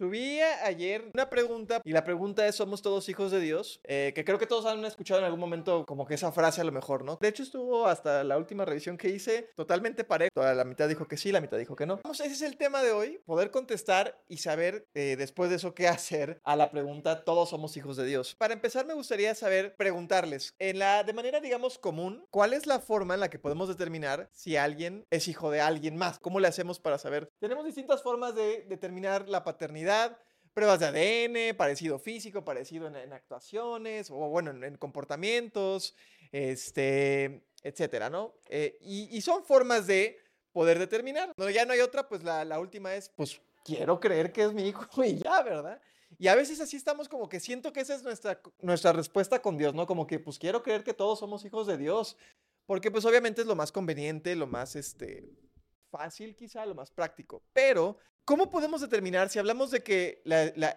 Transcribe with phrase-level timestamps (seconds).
[0.00, 3.82] Subí ayer una pregunta y la pregunta es, ¿somos todos hijos de Dios?
[3.84, 6.64] Eh, que creo que todos han escuchado en algún momento como que esa frase a
[6.64, 7.18] lo mejor, ¿no?
[7.20, 10.30] De hecho estuvo hasta la última revisión que hice totalmente parejo.
[10.36, 12.00] La mitad dijo que sí, la mitad dijo que no.
[12.02, 15.74] Vamos, ese es el tema de hoy, poder contestar y saber eh, después de eso
[15.74, 18.36] qué hacer a la pregunta, ¿todos somos hijos de Dios?
[18.38, 22.80] Para empezar me gustaría saber, preguntarles, en la, de manera digamos común, ¿cuál es la
[22.80, 26.18] forma en la que podemos determinar si alguien es hijo de alguien más?
[26.20, 27.28] ¿Cómo le hacemos para saber?
[27.38, 29.89] Tenemos distintas formas de determinar la paternidad
[30.54, 35.94] pruebas de ADN, parecido físico, parecido en, actuaciones, o bueno, en, comportamientos,
[36.32, 38.34] este, etcétera, ¿no?
[38.48, 40.18] Eh, y, son formas de
[40.52, 41.32] poder determinar.
[41.36, 44.52] No, ya no hay otra, pues la, la última es, pues quiero creer que es
[44.52, 45.80] mi hijo y ya, ¿verdad?
[46.18, 49.56] Y a veces así estamos como que siento que esa es nuestra, nuestra respuesta con
[49.56, 49.86] Dios, ¿no?
[49.86, 52.16] Como que pues quiero creer que todos somos hijos de Dios.
[52.66, 55.28] Porque pues obviamente es lo más conveniente, lo más este,
[55.90, 57.42] fácil quizá, lo más práctico.
[57.52, 60.22] Pero ¿Cómo podemos determinar si hablamos de que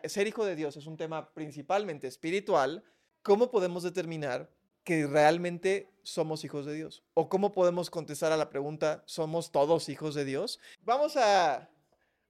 [0.05, 2.84] ser hijo de Dios es un tema principalmente espiritual?
[3.22, 4.50] ¿Cómo podemos determinar
[4.84, 7.03] que realmente somos hijos de Dios?
[7.14, 10.59] ¿O cómo podemos contestar a la pregunta, ¿somos todos hijos de Dios?
[10.81, 11.69] Vamos a,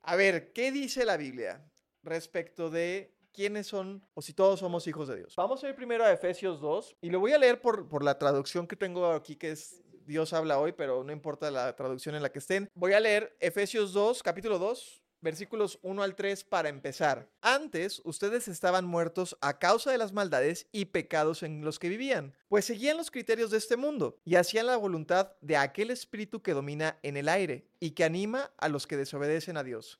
[0.02, 1.66] a ver, ¿qué dice la Biblia
[2.04, 5.36] respecto de quiénes son o si todos somos hijos de Dios?
[5.38, 8.20] Vamos a ir primero a Efesios 2 y lo voy a leer por, por la
[8.20, 12.23] traducción que tengo aquí, que es Dios habla hoy, pero no importa la traducción en
[12.23, 12.70] la que estén.
[12.76, 17.30] Voy a leer Efesios 2, capítulo 2, versículos 1 al 3 para empezar.
[17.42, 22.36] Antes ustedes estaban muertos a causa de las maldades y pecados en los que vivían,
[22.50, 26.54] pues seguían los criterios de este mundo y hacían la voluntad de aquel espíritu que
[26.54, 30.00] domina en el aire y que anima a los que desobedecen a Dios.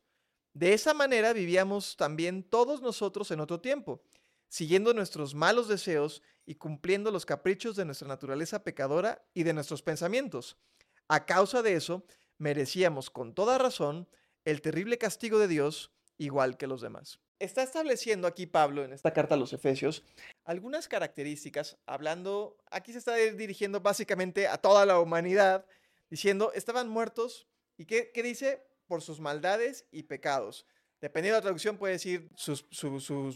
[0.54, 4.04] De esa manera vivíamos también todos nosotros en otro tiempo,
[4.54, 9.82] siguiendo nuestros malos deseos y cumpliendo los caprichos de nuestra naturaleza pecadora y de nuestros
[9.82, 10.60] pensamientos.
[11.08, 12.06] A causa de eso,
[12.38, 14.08] merecíamos con toda razón
[14.46, 17.20] el terrible castigo de Dios igual que los demás.
[17.40, 20.04] Está estableciendo aquí Pablo en esta carta a los Efesios
[20.46, 25.66] algunas características, hablando, aquí se está dirigiendo básicamente a toda la humanidad,
[26.12, 28.64] diciendo, estaban muertos, ¿y qué, qué dice?
[28.86, 30.68] Por sus maldades y pecados.
[31.04, 32.64] Dependiendo de la traducción puede decir sus,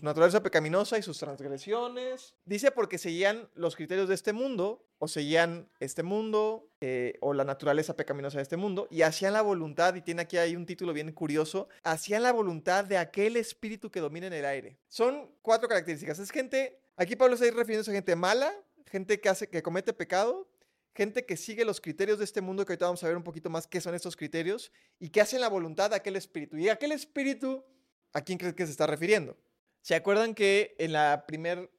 [0.01, 2.33] naturaleza pecaminosa y sus transgresiones.
[2.45, 7.43] Dice porque seguían los criterios de este mundo, o seguían este mundo, eh, o la
[7.43, 10.93] naturaleza pecaminosa de este mundo, y hacían la voluntad, y tiene aquí hay un título
[10.93, 14.77] bien curioso, hacían la voluntad de aquel espíritu que domina en el aire.
[14.87, 16.19] Son cuatro características.
[16.19, 18.49] Es gente, aquí Pablo está refiriéndose a gente mala,
[18.85, 20.47] gente que, hace, que comete pecado,
[20.97, 23.51] gente que sigue los criterios de este mundo, que ahorita vamos a ver un poquito
[23.51, 26.57] más qué son estos criterios, y que hacen la voluntad de aquel espíritu.
[26.57, 27.63] Y aquel espíritu,
[28.13, 29.37] ¿a quién crees que se está refiriendo?
[29.81, 31.69] ¿Se acuerdan que en la primera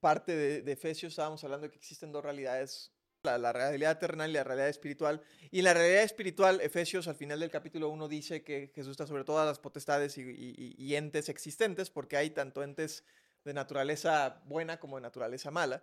[0.00, 2.92] parte de, Efesios estábamos hablando de que existen dos realidades,
[3.24, 5.20] la, realidad terrenal y la realidad espiritual?
[5.50, 9.08] Y en la realidad espiritual, Efesios al final del capítulo 1 dice que Jesús está
[9.08, 13.02] sobre todas las potestades y entes existentes, porque hay tanto entes
[13.44, 15.82] de naturaleza buena como de naturaleza mala.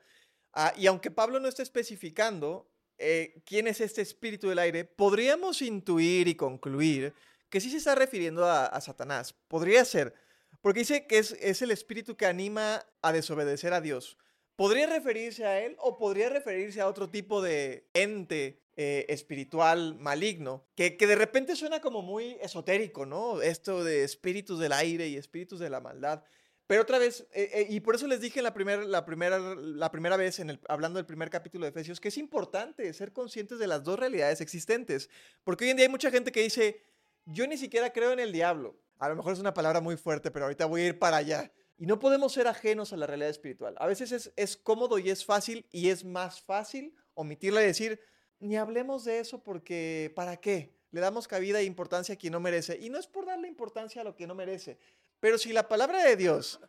[0.53, 5.61] Ah, y aunque Pablo no está especificando eh, quién es este espíritu del aire, podríamos
[5.61, 7.13] intuir y concluir
[7.49, 9.33] que sí se está refiriendo a, Satanás.
[9.47, 10.13] Podría ser,
[10.61, 14.17] porque dice que es, el espíritu que anima a desobedecer a Dios.
[14.55, 20.65] ¿Podría referirse a él o podría referirse a otro tipo de ente eh, espiritual maligno,
[20.75, 23.41] que, que, de repente suena como muy esotérico, ¿no?
[23.41, 26.23] Esto de espíritus del aire y espíritus de la maldad.
[26.67, 29.89] Pero otra vez, eh, eh, y por eso les dije la, primera la, primera, la
[29.89, 33.67] primera vez, en hablando del primer capítulo de Efesios, que es importante ser conscientes de
[33.67, 35.09] las dos realidades existentes.
[35.45, 36.83] Porque hoy en día hay mucha gente que dice,
[37.25, 38.77] yo ni siquiera creo en el diablo.
[38.99, 41.51] A lo mejor es una palabra muy fuerte, pero ahorita voy a ir para allá.
[41.77, 43.75] Y no podemos ser ajenos a la realidad espiritual.
[43.77, 48.01] A veces es, es cómodo y es fácil, y es más fácil omitirla y decir,
[48.39, 50.75] ni hablemos de eso porque, ¿para qué?
[50.91, 52.77] Le damos cabida e importancia a quien no merece.
[52.81, 54.79] Y no es por darle importancia a lo que no merece,
[55.19, 56.59] pero si la palabra de Dios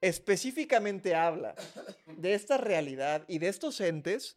[0.00, 1.54] específicamente habla
[2.06, 4.36] de esta realidad y de estos entes,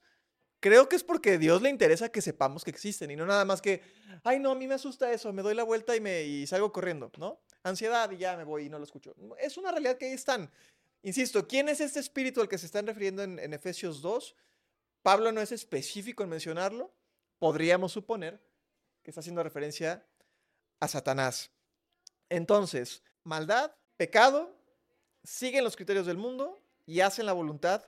[0.59, 3.61] creo que es porque Dios le interesa que sepamos que existen y no nada más
[3.61, 3.81] que,
[4.23, 6.71] ay no, a mí me asusta eso, me doy la vuelta y, me, y salgo
[6.71, 7.41] corriendo, ¿no?
[7.63, 9.15] Ansiedad y ya me voy y no lo escucho.
[9.39, 10.51] Es una realidad que ahí están.
[11.01, 14.35] Insisto, ¿quién es este espíritu al que se están refiriendo en, en Efesios 2?
[15.01, 16.93] Pablo no es específico en mencionarlo.
[17.39, 18.41] Podríamos suponer
[19.03, 20.05] que está haciendo referencia
[20.79, 21.51] a Satanás.
[22.29, 24.55] Entonces, maldad, pecado,
[25.23, 27.83] siguen los criterios del mundo y hacen la voluntad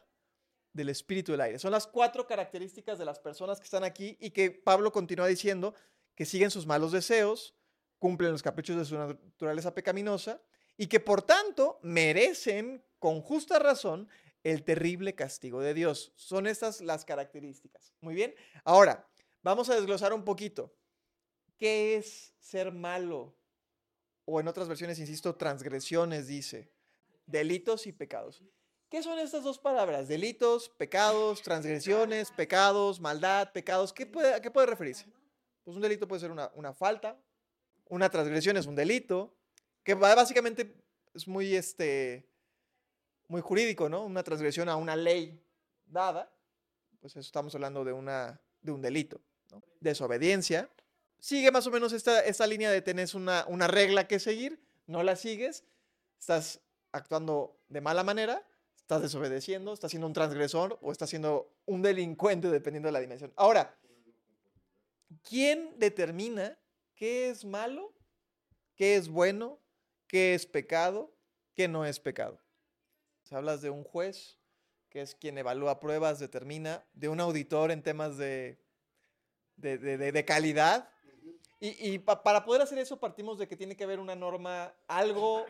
[0.73, 1.59] del espíritu del aire.
[1.59, 5.73] Son las cuatro características de las personas que están aquí y que Pablo continúa diciendo
[6.15, 7.55] que siguen sus malos deseos,
[7.99, 10.41] cumplen los caprichos de su naturaleza pecaminosa
[10.77, 14.09] y que por tanto merecen con justa razón
[14.43, 16.11] el terrible castigo de Dios.
[16.15, 17.93] Son estas las características.
[18.01, 18.35] Muy bien.
[18.63, 19.07] Ahora,
[19.41, 20.75] vamos a desglosar un poquito.
[21.57, 23.35] ¿Qué es ser malo?
[24.25, 26.69] O en otras versiones, insisto, transgresiones, dice.
[27.25, 28.43] Delitos y pecados.
[28.89, 30.07] ¿Qué son estas dos palabras?
[30.07, 33.93] Delitos, pecados, transgresiones, pecados, maldad, pecados.
[33.93, 35.05] ¿Qué puede, ¿A qué puede referirse?
[35.63, 37.17] Pues un delito puede ser una, una falta,
[37.89, 39.33] una transgresión es un delito,
[39.83, 40.75] que básicamente
[41.13, 42.27] es muy, este,
[43.27, 44.03] muy jurídico, ¿no?
[44.03, 45.41] Una transgresión a una ley
[45.85, 46.31] dada,
[46.99, 49.21] pues estamos hablando de, una, de un delito.
[49.51, 49.61] ¿no?
[49.79, 50.69] Desobediencia.
[51.19, 55.03] Sigue más o menos esta, esta línea de tener una, una regla que seguir, no
[55.03, 55.63] la sigues,
[56.19, 61.81] estás actuando de mala manera, estás desobedeciendo, estás siendo un transgresor o estás siendo un
[61.81, 63.33] delincuente dependiendo de la dimensión.
[63.35, 63.75] Ahora,
[65.23, 66.57] ¿quién determina
[66.93, 67.93] qué es malo,
[68.75, 69.59] qué es bueno,
[70.07, 71.15] qué es pecado,
[71.55, 72.39] qué no es pecado?
[73.23, 74.37] Se hablas de un juez,
[74.89, 78.59] que es quien evalúa pruebas, determina, de un auditor en temas de,
[79.57, 80.89] de, de, calidad.
[81.59, 85.45] Y, y para poder hacer eso partimos de que tiene que haber una norma, algo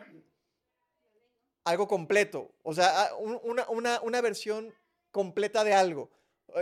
[1.66, 4.72] algo completo, o sea, una, una, una versión
[5.10, 6.10] completa de algo.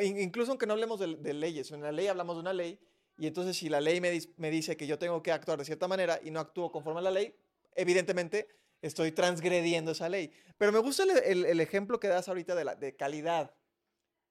[0.01, 2.81] Incluso aunque no hablemos de, leyes, en la ley hablamos de una ley,
[3.19, 5.89] y entonces si la ley me, me, dice que yo tengo que actuar de cierta
[5.89, 7.37] manera y no actúo conforme a la ley,
[7.75, 8.49] evidentemente
[8.81, 10.33] estoy transgrediendo esa ley.
[10.57, 13.55] Pero me gusta el, el, ejemplo que das ahorita de, la, de calidad,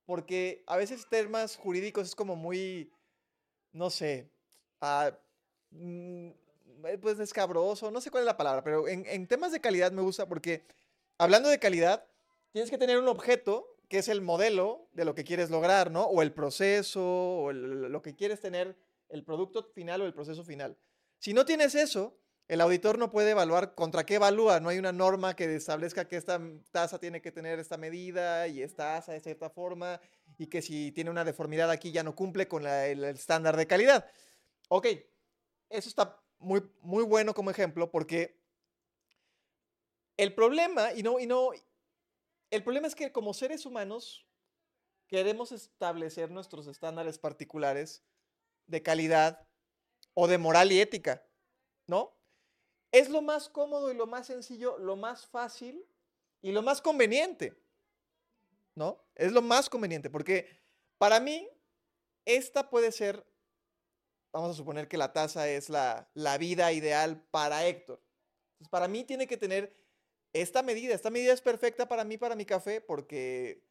[0.06, 2.92] porque a veces temas jurídicos es como muy,
[3.74, 4.33] no sé,
[4.84, 6.34] uh,
[6.86, 10.02] eh, pues escabroso, no sé cuál es la palabra, pero en, temas de calidad me
[10.02, 10.66] gusta porque
[11.18, 12.06] hablando de calidad,
[12.52, 16.04] tienes que tener un objeto que es el modelo de lo que quieres lograr, ¿no?
[16.04, 18.76] O el proceso, o lo que quieres tener,
[19.10, 20.78] el producto final o el proceso final.
[21.20, 24.60] Si no tienes eso, el auditor no puede evaluar contra qué evalúa.
[24.60, 26.42] No hay una norma que establezca que esta
[26.72, 30.02] tasa tiene que tener esta medida y esta tasa de cierta forma
[30.38, 34.06] y que si tiene una deformidad aquí ya no cumple con el estándar de calidad.
[34.76, 34.88] Ok,
[35.70, 38.42] eso está muy, muy bueno como ejemplo porque
[40.18, 41.52] el problema, y no, y no,
[42.50, 44.26] el problema es que como seres humanos
[45.06, 48.04] queremos establecer nuestros estándares particulares
[48.66, 49.48] de calidad
[50.16, 51.24] o de moral y ética,
[51.86, 52.18] ¿no?
[52.92, 55.86] Es lo más cómodo y lo más sencillo, lo más fácil
[56.42, 57.56] y lo más conveniente,
[58.74, 59.06] ¿no?
[59.14, 60.64] Es lo más conveniente porque
[60.98, 61.48] para mí
[62.26, 63.24] esta puede ser
[64.34, 66.10] vamos a suponer que la taza es la,
[66.40, 68.02] vida ideal para Héctor.
[68.54, 69.72] Entonces, para mí tiene que tener
[70.34, 70.96] esta medida.
[70.96, 73.64] Esta medida es perfecta para mí, para mi café, porque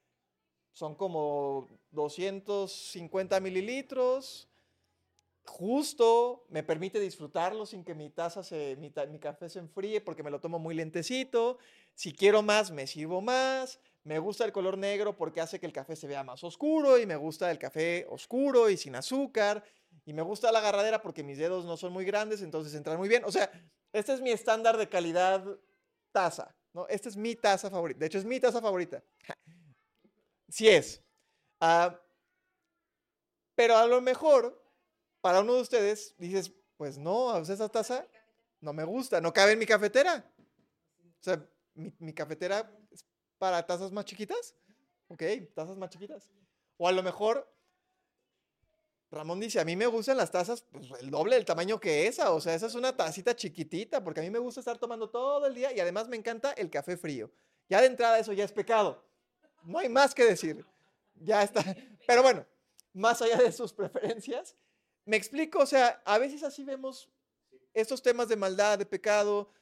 [0.72, 4.48] son como 250 mililitros.
[5.44, 10.22] Justo, me permite disfrutarlo sin que mi taza se, mi, mi café se enfríe porque
[10.22, 11.58] me lo tomo muy lentecito.
[11.94, 13.80] Si quiero más, me sirvo más.
[14.04, 17.06] Me gusta el color negro porque hace que el café se vea más oscuro y
[17.06, 19.64] me gusta el café oscuro y sin azúcar.
[20.04, 23.08] Y me gusta la agarradera porque mis dedos no son muy grandes, entonces entran muy
[23.08, 23.24] bien.
[23.24, 23.50] O sea,
[23.92, 25.44] este es mi estándar de calidad
[26.10, 26.86] taza, ¿no?
[26.88, 28.00] Esta es mi taza favorita.
[28.00, 29.02] De hecho, es mi taza favorita.
[30.48, 31.02] Sí es.
[31.60, 31.98] Ah,
[33.54, 34.60] pero a lo mejor,
[35.20, 38.08] para uno de ustedes, dices, pues no, esa taza
[38.60, 40.28] no me gusta, no cabe en mi cafetera.
[40.98, 43.04] O sea, mi, mi cafetera es
[43.38, 44.56] para tazas más chiquitas.
[45.08, 45.22] Ok,
[45.54, 46.30] tazas más chiquitas.
[46.76, 47.48] O a lo mejor
[49.12, 52.32] Ramón dice, a mí me gustan las tazas pues, el doble del tamaño que esa,
[52.32, 55.46] o sea, esa es una tacita chiquitita, porque a mí me gusta estar tomando todo
[55.46, 57.30] el día y además me encanta el café frío.
[57.68, 59.04] Ya de entrada eso ya es pecado.
[59.64, 60.64] No hay más que decir.
[61.14, 61.62] Ya está.
[62.06, 62.46] Pero bueno,
[62.94, 64.56] más allá de sus preferencias,
[65.04, 67.10] me explico, o sea, a veces así vemos
[67.74, 69.52] estos temas de maldad, de pecado,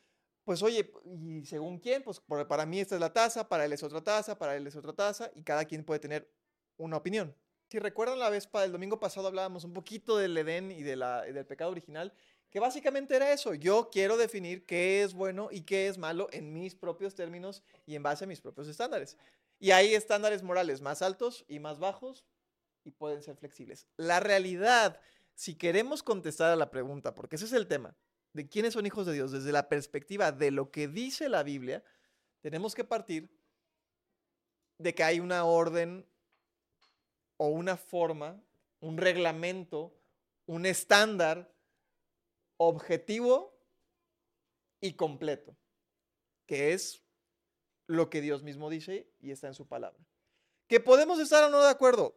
[0.44, 3.82] pues oye, y según quién, pues para mí esta es la taza, para él es
[3.82, 6.30] otra taza, para él es otra taza, y cada quien puede tener
[6.76, 7.34] una opinión.
[7.70, 10.96] Si recuerdan la vez para el domingo pasado hablábamos un poquito del Edén y, de
[10.96, 12.12] la, del pecado original,
[12.50, 13.54] que básicamente era eso.
[13.54, 17.94] Yo quiero definir qué es bueno y qué es malo en mis propios términos y
[17.94, 19.16] en base a mis propios estándares.
[19.60, 22.24] Y hay estándares morales más altos y más bajos
[22.82, 23.86] y pueden ser flexibles.
[23.96, 25.00] La realidad,
[25.36, 27.94] si queremos contestar a la pregunta, porque ese es el tema,
[28.32, 31.84] de quiénes son hijos de Dios desde la perspectiva de lo que dice la Biblia,
[32.40, 33.30] tenemos que partir
[34.78, 36.09] de que hay una orden
[37.42, 38.38] o una forma,
[38.80, 39.94] un reglamento,
[40.44, 41.50] un estándar
[42.58, 43.58] objetivo
[44.78, 45.56] y completo,
[46.44, 47.02] que es
[47.86, 49.98] lo que Dios mismo dice y está en su palabra.
[50.66, 52.14] ¿Que podemos estar o no de acuerdo?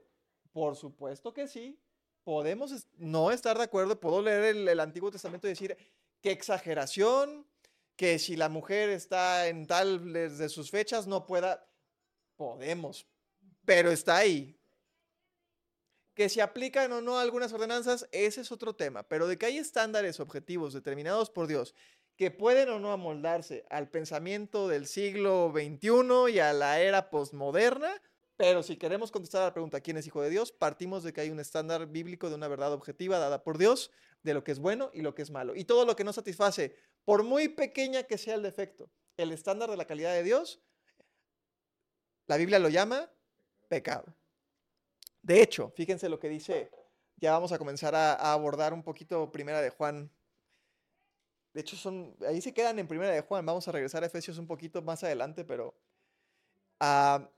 [0.51, 1.79] Por supuesto que sí.
[2.25, 3.97] Podemos no estar de acuerdo.
[3.97, 5.77] Puedo leer el, Antiguo Testamento y decir,
[6.19, 7.47] qué exageración,
[7.95, 11.65] que si la mujer está en tal de sus fechas no pueda.
[12.35, 13.07] Podemos,
[13.63, 14.59] pero está ahí.
[16.13, 19.57] Que si aplican o no algunas ordenanzas, ese es otro tema, pero de que hay
[19.57, 21.73] estándares objetivos determinados por Dios
[22.15, 28.01] que pueden o no amoldarse al pensamiento del siglo XXI y a la era postmoderna,
[28.37, 30.51] pero si queremos contestar a la pregunta ¿quién es hijo de Dios?
[30.51, 33.91] Partimos de que hay un estándar bíblico de una verdad objetiva dada por Dios,
[34.21, 35.55] de lo que es bueno y lo que es malo.
[35.55, 39.69] Y todo lo que no satisface, por muy pequeña que sea el defecto, el estándar
[39.69, 40.61] de la calidad de Dios,
[42.27, 43.11] la Biblia lo llama
[43.67, 44.15] pecado.
[45.23, 46.69] De hecho, fíjense lo que dice,
[47.15, 50.11] ya vamos a comenzar a, abordar un poquito Primera de Juan.
[51.53, 53.45] De hecho, son, ahí se quedan en Primera de Juan.
[53.45, 55.73] Vamos a regresar a Efesios un poquito más adelante, pero
[56.81, 57.29] a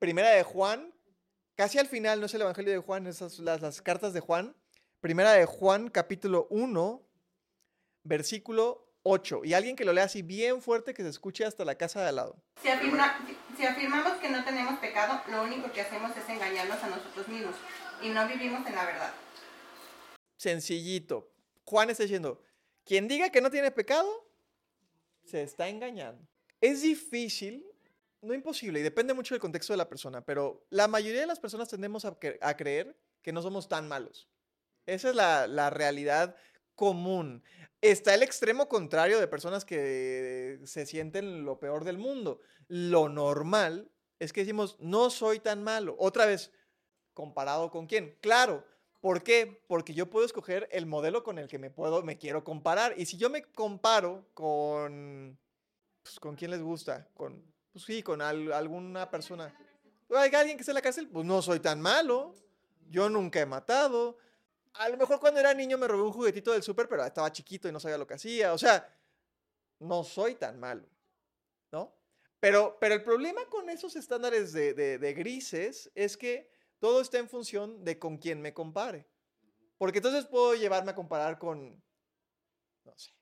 [0.00, 0.92] Primera de Juan,
[1.54, 4.56] casi al final, no es el Evangelio de Juan, esas las, las cartas de Juan.
[5.00, 7.00] Primera de Juan, capítulo 1,
[8.02, 9.42] versículo 8.
[9.44, 12.08] Y alguien que lo lea así bien fuerte que se escuche hasta la casa de
[12.08, 12.36] al lado.
[12.62, 17.54] Si, afirmamos que no tenemos pecado, lo único que hacemos es engañarnos a nosotros mismos
[18.02, 19.12] y no vivimos en la verdad.
[20.36, 21.30] Sencillito.
[21.64, 22.42] Juan está diciendo,
[22.84, 24.26] quien diga que no tiene pecado,
[25.24, 26.26] se está engañando.
[26.60, 27.64] Es difícil,
[28.22, 31.40] no imposible, y depende mucho del contexto de la persona, pero la mayoría de las
[31.40, 32.16] personas tendemos a,
[32.56, 34.28] creer que no somos tan malos.
[34.86, 36.36] Esa es la, la realidad
[36.74, 37.42] común.
[37.80, 42.40] Está el extremo contrario de personas que se sienten lo peor del mundo.
[42.68, 45.94] Lo normal es que decimos, no soy tan malo.
[45.98, 46.50] Otra vez,
[47.12, 48.16] ¿comparado con quién?
[48.20, 48.64] Claro.
[49.00, 49.62] ¿Por qué?
[49.68, 52.94] Porque yo puedo escoger el modelo con el que me puedo, me quiero comparar.
[52.96, 55.38] Y si yo me comparo con,
[56.02, 57.06] pues, ¿con quién les gusta?
[57.12, 59.54] Con, pues sí, con alguna persona.
[60.08, 62.34] Hay alguien que esté en la cárcel, pues no soy tan malo.
[62.88, 64.16] Yo nunca he matado
[64.74, 67.68] a lo mejor cuando era niño me robé un juguetito del súper, pero estaba chiquito
[67.68, 68.52] y no sabía lo que hacía.
[68.52, 68.86] O sea,
[69.78, 70.88] no soy tan malo,
[71.70, 71.96] ¿no?
[72.40, 77.28] Pero, pero el problema con esos estándares de, de, grises es que todo está en
[77.28, 79.06] función de con quién me compare.
[79.78, 81.82] Porque entonces puedo llevarme a comparar con,
[82.84, 83.12] no sé,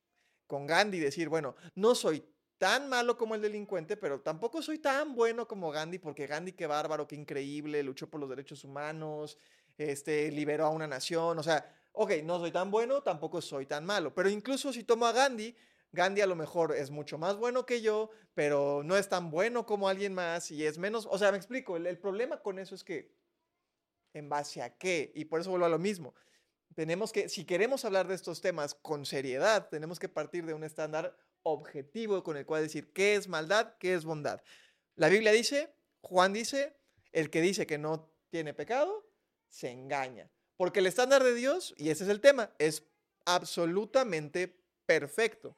[0.47, 2.25] con Gandhi y decir, bueno, no soy
[2.59, 6.67] tan malo como el delincuente, pero tampoco soy tan bueno como Gandhi, porque Gandhi, qué
[6.67, 9.39] bárbaro, qué increíble, luchó por los derechos humanos,
[9.79, 13.85] este, liberó a una nación, o sea, ok, no soy tan bueno, tampoco soy tan
[13.85, 15.55] malo, pero incluso si tomo a Gandhi,
[15.93, 19.67] Gandhi a lo mejor es mucho más bueno que yo, pero no es tan bueno
[19.67, 22.83] como alguien más y es menos, o sea, me explico, el, problema con eso es
[22.83, 23.15] que,
[24.15, 25.13] ¿en base a qué?
[25.15, 26.15] Y por eso vuelvo a lo mismo.
[26.75, 30.65] Tenemos que, si queremos hablar de estos temas con seriedad, tenemos que partir de un
[30.65, 34.41] estándar objetivo con el cual decir qué es maldad, qué es bondad.
[34.95, 36.75] La Biblia dice, Juan dice,
[37.13, 39.07] el que dice que no tiene pecado,
[39.53, 40.31] se engaña.
[40.57, 42.85] Porque el estándar de Dios, y ese es el tema, es
[43.27, 45.57] absolutamente perfecto.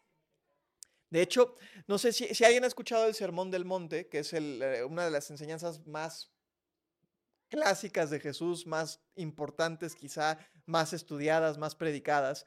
[1.10, 4.32] De hecho, no sé si, si alguien ha escuchado el Sermón del Monte, que es
[4.32, 6.32] eh, una de las enseñanzas más
[7.48, 12.46] clásicas de Jesús, más importantes quizá, más estudiadas, más predicadas.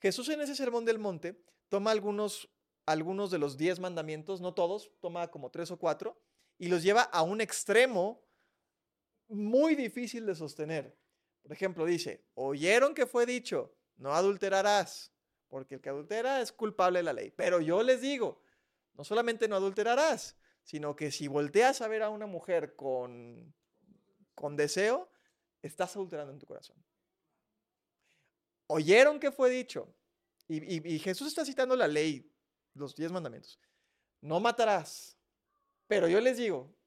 [0.00, 2.48] Jesús en ese Sermón del Monte toma algunos,
[2.86, 6.20] algunos de los diez mandamientos, no todos, toma como tres o cuatro,
[6.58, 8.27] y los lleva a un extremo
[9.28, 10.96] muy difícil de sostener.
[11.42, 15.12] Por ejemplo, dice, oyeron que fue dicho, no adulterarás,
[15.48, 17.30] porque el que adultera es culpable de la ley.
[17.30, 18.42] Pero yo les digo,
[18.94, 23.54] no solamente no adulterarás, sino que si volteas a ver a una mujer con,
[24.34, 25.10] con deseo,
[25.62, 26.76] estás adulterando en tu corazón.
[28.66, 29.94] Oyeron que fue dicho,
[30.46, 32.30] y, y Jesús está citando la ley,
[32.74, 33.58] los diez mandamientos,
[34.20, 35.16] no matarás.
[35.86, 36.77] Pero yo les digo,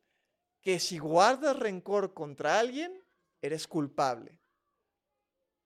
[0.61, 3.03] que si guardas rencor contra alguien,
[3.41, 4.37] eres culpable.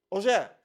[0.09, 0.57] O sea,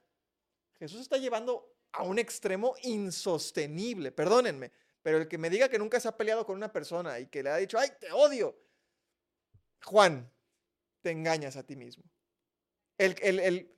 [0.79, 4.71] Jesús está llevando a un extremo insostenible, perdónenme,
[5.01, 7.43] pero el que me diga que nunca se ha peleado con una persona y que
[7.43, 8.57] le ha dicho, ay, te odio,
[9.83, 10.31] Juan,
[11.01, 12.03] te engañas a ti mismo.
[12.97, 13.75] El, el, el,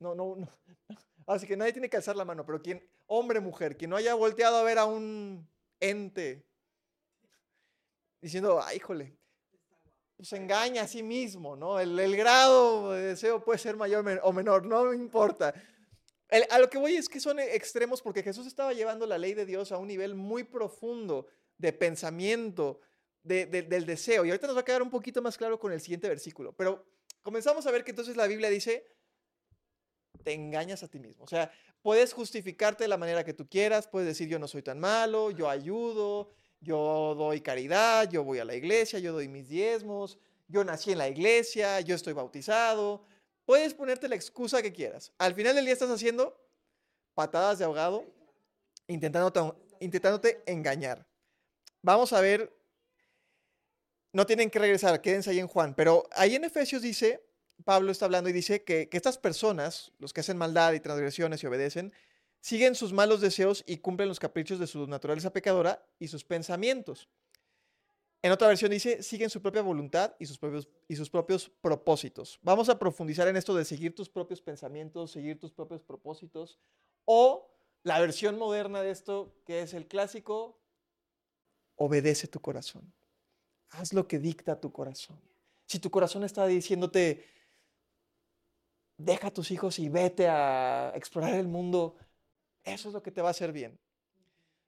[0.00, 0.48] no, no, no.
[1.26, 4.14] Así que nadie tiene que alzar la mano, pero quien, hombre, mujer, quien no haya
[4.14, 5.48] volteado a ver a un
[5.80, 6.44] ente
[8.20, 9.16] diciendo, ay, híjole,
[10.16, 11.80] pues engaña a sí mismo, ¿no?
[11.80, 15.54] El, grado de deseo puede ser mayor o menor, no me importa.
[16.50, 19.46] a lo que voy es que son extremos porque Jesús estaba llevando la ley de
[19.46, 21.26] Dios a un nivel muy profundo
[21.58, 22.80] de pensamiento,
[23.22, 24.24] del deseo.
[24.24, 26.54] Y ahorita nos va a quedar un poquito más claro con el siguiente versículo.
[26.54, 26.86] Pero
[27.22, 28.86] comenzamos a ver que entonces la Biblia dice,
[30.22, 31.24] te engañas a ti mismo.
[31.24, 31.50] O sea,
[31.82, 35.30] puedes justificarte de la manera que tú quieras, puedes decir yo no soy tan malo,
[35.30, 40.18] yo ayudo, yo doy caridad, yo voy a la iglesia, yo doy mis diezmos,
[40.48, 43.04] yo nací en la iglesia, yo estoy bautizado.
[43.44, 45.12] Puedes ponerte la excusa que quieras.
[45.18, 46.40] Al final del día estás haciendo
[47.14, 48.04] patadas de ahogado,
[48.88, 51.06] intentándote, engañar.
[51.82, 52.52] Vamos a ver,
[54.12, 57.22] no tienen que regresar, quédense ahí en Juan, pero ahí en Efesios dice,
[57.64, 61.46] Pablo está hablando y dice que estas personas, los que hacen maldad y transgresiones y
[61.46, 61.92] obedecen,
[62.44, 67.08] siguen sus malos deseos y cumplen los caprichos de su naturaleza pecadora y sus pensamientos.
[68.20, 70.38] En otra versión dice, siguen su propia voluntad y sus
[71.08, 72.38] propios, propósitos.
[72.42, 76.58] Vamos a profundizar en esto de seguir tus propios pensamientos, seguir tus propios propósitos,
[77.06, 77.50] o
[77.82, 80.60] la versión moderna de esto, que es el clásico,
[81.76, 82.92] obedece tu corazón.
[83.70, 85.18] Haz lo que dicta tu corazón.
[85.64, 87.24] Si tu corazón está diciéndote,
[88.98, 91.96] deja a tus hijos y vete a explorar el mundo,
[92.64, 93.78] eso es lo que te va a hacer bien.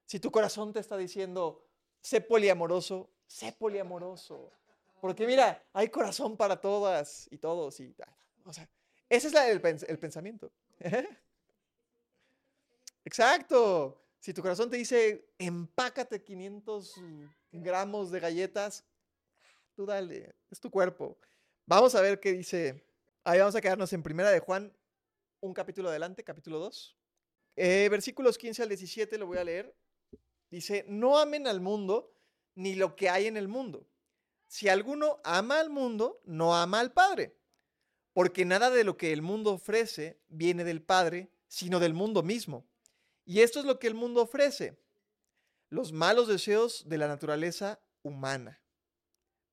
[0.05, 1.67] Si tu corazón te está diciendo,
[2.01, 4.51] sé poliamoroso, sé poliamoroso.
[5.01, 7.79] Porque mira, hay corazón para todas y todos.
[7.79, 7.93] Y,
[8.45, 8.69] o sea,
[9.09, 10.51] ese es el, el pensamiento.
[13.05, 14.01] Exacto.
[14.19, 16.95] Si tu corazón te dice, empácate 500
[17.51, 18.83] gramos de galletas,
[19.75, 21.17] tú dale, es tu cuerpo.
[21.65, 22.83] Vamos a ver qué dice.
[23.23, 24.73] Ahí vamos a quedarnos en Primera de Juan,
[25.39, 26.96] un capítulo adelante, capítulo 2.
[27.57, 29.75] Eh, versículos 15 al 17 lo voy a leer.
[30.49, 32.13] Dice, no amen al mundo
[32.55, 33.87] ni lo que hay en el mundo.
[34.47, 37.35] Si alguno ama al mundo, no ama al Padre,
[38.13, 42.65] porque nada de lo que el mundo ofrece viene del Padre, sino del mundo mismo.
[43.25, 44.79] Y esto es lo que el mundo ofrece,
[45.69, 48.61] los malos deseos de la naturaleza humana.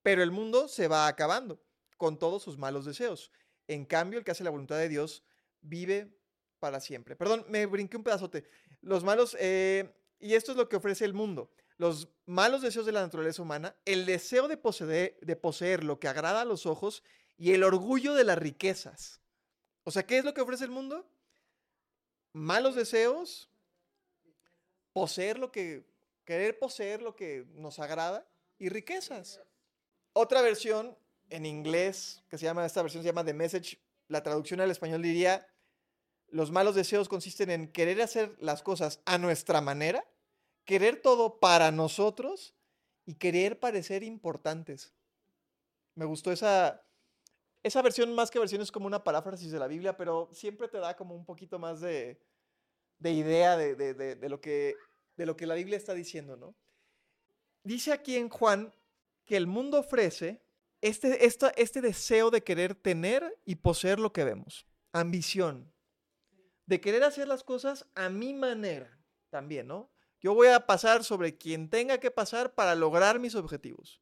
[0.03, 1.61] Pero el mundo se va acabando
[1.97, 3.33] con todos sus malos deseos.
[3.67, 5.25] En cambio, el que hace la voluntad de Dios
[5.61, 6.15] vive
[6.65, 7.15] para siempre.
[7.15, 8.45] Perdón, me brinqué un pedazote.
[8.81, 12.93] Los malos, eh, y esto es lo que ofrece el mundo los malos deseos de
[12.93, 17.03] la naturaleza humana, el deseo de poseer, de poseer lo que agrada a los ojos
[17.37, 19.21] y el orgullo de las riquezas.
[19.83, 21.07] O sea, ¿qué es lo que ofrece el mundo?
[22.33, 23.51] Malos deseos,
[24.93, 25.85] poseer lo que,
[26.25, 28.27] querer poseer lo que nos agrada
[28.59, 29.43] y riquezas.
[30.13, 30.97] Otra versión
[31.29, 33.79] en inglés, que se llama, esta versión se llama The Message,
[34.09, 35.47] la traducción al español diría,
[36.35, 40.05] los malos deseos consisten en querer hacer las cosas a nuestra manera
[40.65, 42.55] querer todo para nosotros
[43.07, 44.95] y querer parecer importantes.
[45.95, 46.85] Me gustó esa,
[47.63, 50.79] esa versión, más que versión, es como una paráfrasis de la Biblia, pero siempre te
[50.79, 52.21] da como un poquito más de,
[53.03, 54.75] idea de, lo que,
[55.17, 56.57] de lo que la Biblia está diciendo, ¿no?
[57.63, 58.75] Dice aquí en Juan
[59.25, 60.43] que el mundo ofrece
[60.81, 65.74] este, este deseo de querer tener y poseer lo que vemos, ambición,
[66.67, 68.99] de querer hacer las cosas a mi manera
[69.31, 69.91] también, ¿no?
[70.21, 74.01] Yo voy a pasar sobre quien tenga que pasar para lograr mis objetivos.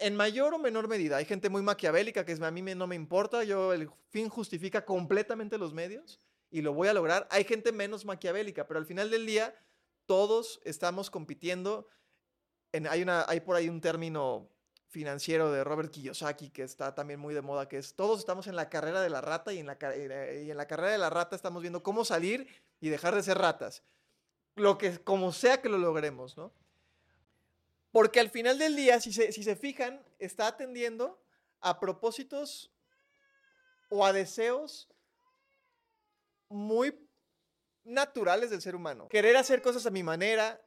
[0.00, 1.16] en mayor o menor medida.
[1.16, 4.84] Hay gente muy maquiavélica que es, a mí no me importa, yo el fin justifica
[4.84, 7.26] completamente los medios y lo voy a lograr.
[7.30, 9.54] Hay gente menos maquiavélica, pero al final del día
[10.04, 11.88] todos estamos compitiendo.
[12.72, 14.50] Hay por ahí un término
[14.96, 18.56] financiero de Robert Kiyosaki que está también muy de moda, que es todos estamos en
[18.56, 21.36] la carrera de la rata y en la, y en la carrera de la rata
[21.36, 22.48] estamos viendo cómo salir
[22.80, 23.82] y dejar de ser ratas
[24.54, 26.50] lo que, como sea que lo logremos, ¿no?
[27.92, 31.20] Porque al final del día, si se, si se fijan, está atendiendo
[31.60, 32.72] a propósitos
[33.90, 34.88] o a deseos
[36.48, 36.98] muy
[37.84, 39.08] naturales del ser humano.
[39.08, 40.58] Querer hacer cosas a mi manera,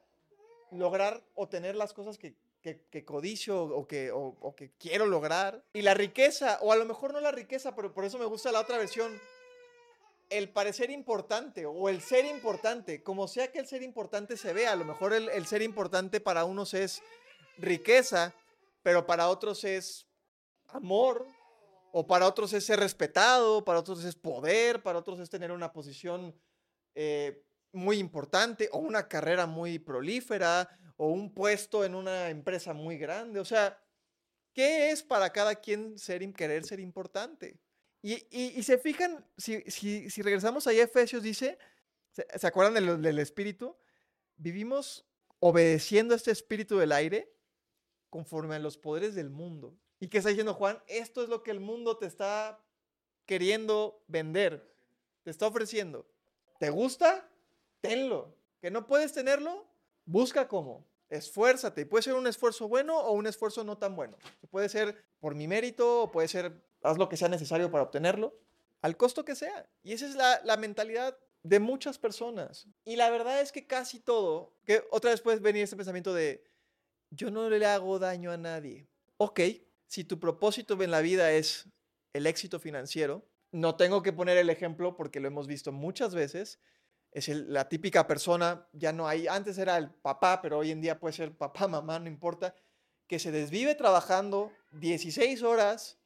[0.70, 5.64] lograr o tener las cosas que, que, codicio o que, o que quiero lograr.
[5.72, 8.52] Y la riqueza, o a lo mejor no la riqueza, pero por eso me gusta
[8.52, 9.18] la otra versión,
[10.30, 14.72] el parecer importante o el ser importante, como sea que el ser importante se vea,
[14.72, 17.02] a lo mejor el, ser importante para unos es
[17.58, 18.32] riqueza,
[18.82, 20.06] pero para otros es
[20.68, 21.26] amor,
[21.92, 25.72] o para otros es ser respetado, para otros es poder, para otros es tener una
[25.72, 26.32] posición
[26.94, 27.42] eh,
[27.72, 30.68] muy importante, o una carrera muy prolífera,
[31.02, 33.40] o un puesto en una empresa muy grande.
[33.40, 33.82] O sea,
[34.52, 37.58] ¿qué es para cada quien ser, querer ser importante?
[38.02, 41.56] Y, se fijan, si, si, regresamos ahí a Efesios, dice,
[42.10, 43.74] ¿se, acuerdan del, espíritu?
[44.36, 45.06] Vivimos
[45.38, 47.32] obedeciendo a este espíritu del aire
[48.10, 49.74] conforme a los poderes del mundo.
[50.00, 50.82] ¿Y qué está diciendo Juan?
[50.86, 52.62] Esto es lo que el mundo te está
[53.24, 54.70] queriendo vender,
[55.22, 56.06] te está ofreciendo.
[56.58, 57.26] ¿Te gusta?
[57.80, 58.36] Tenlo.
[58.60, 59.66] ¿Que no puedes tenerlo?
[60.04, 60.89] Busca cómo.
[61.10, 61.84] Esfuérzate.
[61.86, 64.16] Puede ser un esfuerzo bueno o un esfuerzo no tan bueno.
[64.50, 68.38] Puede ser por mi mérito o puede ser haz lo que sea necesario para obtenerlo,
[68.82, 69.68] al costo que sea.
[69.82, 72.68] Y esa es la, mentalidad de muchas personas.
[72.84, 76.44] Y la verdad es que casi todo, que otra vez puede venir este pensamiento de,
[77.10, 78.86] yo no le hago daño a nadie.
[79.16, 79.40] Ok,
[79.86, 81.68] si tu propósito en la vida es
[82.12, 86.60] el éxito financiero, no tengo que poner el ejemplo porque lo hemos visto muchas veces.
[87.12, 90.98] Es la típica persona, ya no hay, antes era el papá, pero hoy en día
[90.98, 92.54] puede ser papá, mamá, no importa,
[93.06, 96.00] que se desvive trabajando 16 horas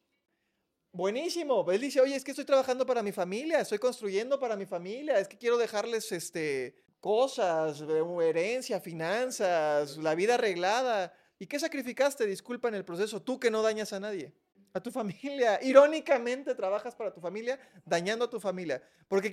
[0.95, 1.69] Buenísimo.
[1.73, 5.19] Él dice, oye, es que estoy trabajando para mi familia, estoy construyendo para mi familia,
[5.19, 11.13] es que quiero dejarles este, cosas, eh, herencia, finanzas, la vida arreglada.
[11.37, 12.27] ¿Y qué sacrificaste?
[12.27, 14.33] Disculpa en el proceso, tú que no dañas a nadie,
[14.75, 15.61] a tu familia.
[15.63, 18.83] Irónicamente trabajas para tu familia, dañando a tu familia.
[19.09, 19.33] Porque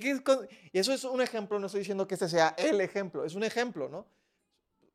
[0.72, 3.42] y eso es un ejemplo, no estoy diciendo que este sea el ejemplo, es un
[3.42, 4.06] ejemplo, ¿no?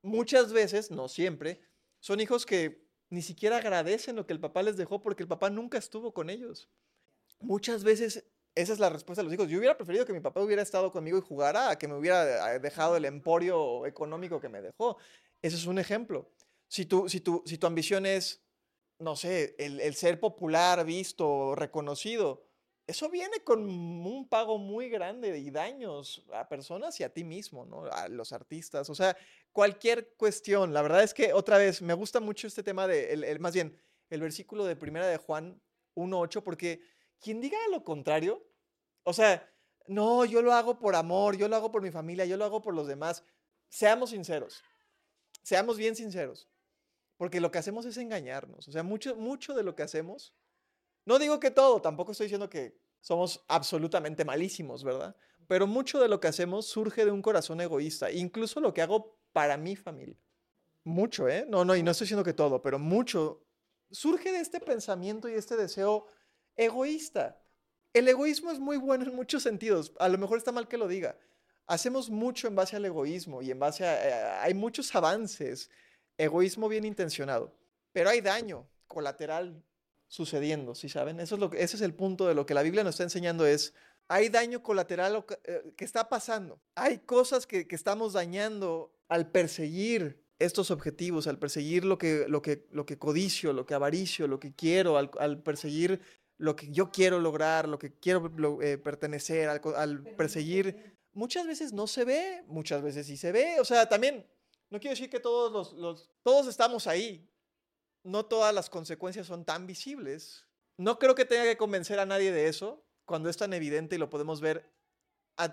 [0.02, 1.62] Muchas veces, no siempre,
[2.00, 5.50] son hijos que ni siquiera agradecen lo que el papá les dejó porque el papá
[5.50, 6.70] nunca estuvo con ellos.
[7.40, 9.50] Muchas veces esa es la respuesta de los hijos.
[9.50, 12.60] Yo hubiera preferido que mi papá hubiera estado conmigo y jugara que me hubiera eh,
[12.60, 14.98] dejado el emporio económico que me dejó.
[15.42, 16.32] Ese es un ejemplo.
[16.68, 18.42] Si tu, si tu, si tu ambición es,
[19.00, 22.48] no sé, el, el ser popular, visto, reconocido,
[22.88, 27.66] eso viene con un pago muy grande y daños a personas y a ti mismo,
[27.66, 27.84] ¿no?
[27.86, 28.90] A los artistas.
[28.90, 29.18] O sea,
[29.52, 30.74] cualquier cuestión.
[30.74, 33.78] La verdad es que, otra vez, me gusta mucho este tema de, el, más bien,
[34.10, 35.62] el versículo de primera de Juan
[35.96, 36.82] 1.8, porque
[37.20, 38.48] quien diga lo contrario,
[39.04, 39.46] o sea,
[39.88, 42.62] no, yo lo hago por amor, yo lo hago por mi familia, yo lo hago
[42.62, 43.22] por los demás.
[43.68, 44.64] Seamos sinceros,
[45.44, 46.48] seamos bien sinceros,
[47.18, 48.68] porque lo que hacemos es engañarnos.
[48.68, 50.34] O sea, mucho, mucho de lo que hacemos,
[51.06, 55.16] no digo que todo, tampoco estoy diciendo que somos absolutamente malísimos, ¿verdad?
[55.48, 58.12] Pero mucho de lo que hacemos surge de un corazón egoísta.
[58.12, 60.18] Incluso lo que hago para mi familia.
[60.84, 61.46] Mucho, ¿eh?
[61.48, 63.44] No, no, y no estoy diciendo que todo, pero mucho
[63.92, 66.06] surge de este pensamiento y este deseo
[66.56, 67.42] egoísta.
[67.94, 69.94] El egoísmo es muy bueno en muchos sentidos.
[70.00, 71.18] A lo mejor está mal que lo diga.
[71.66, 74.08] Hacemos mucho en base al egoísmo y en base a...
[74.08, 75.70] Eh, hay muchos avances.
[76.18, 77.54] Egoísmo bien intencionado.
[77.92, 79.64] Pero hay daño colateral
[80.08, 81.20] sucediendo, ¿sí saben?
[81.20, 83.04] Eso es lo que, ese es el punto de lo que la Biblia nos está
[83.04, 83.74] enseñando es,
[84.08, 86.62] hay daño colateral eh, que está pasando.
[86.76, 92.42] Hay cosas que, que estamos dañando al perseguir estos objetivos, al perseguir lo que, lo
[92.42, 96.02] que, lo que codicio, lo que avaricio, lo que quiero, al, perseguir
[96.38, 101.88] lo que yo quiero lograr, lo que quiero eh, pertenecer, al, perseguir, muchas veces no
[101.88, 103.60] se ve, muchas veces sí se ve.
[103.60, 104.26] O sea, también,
[104.70, 107.30] no quiero decir que todos, estamos ahí,
[108.04, 110.46] no todas las consecuencias son tan visibles.
[110.78, 114.00] No creo que tenga que convencer a nadie de eso cuando es tan evidente y
[114.00, 114.72] lo podemos ver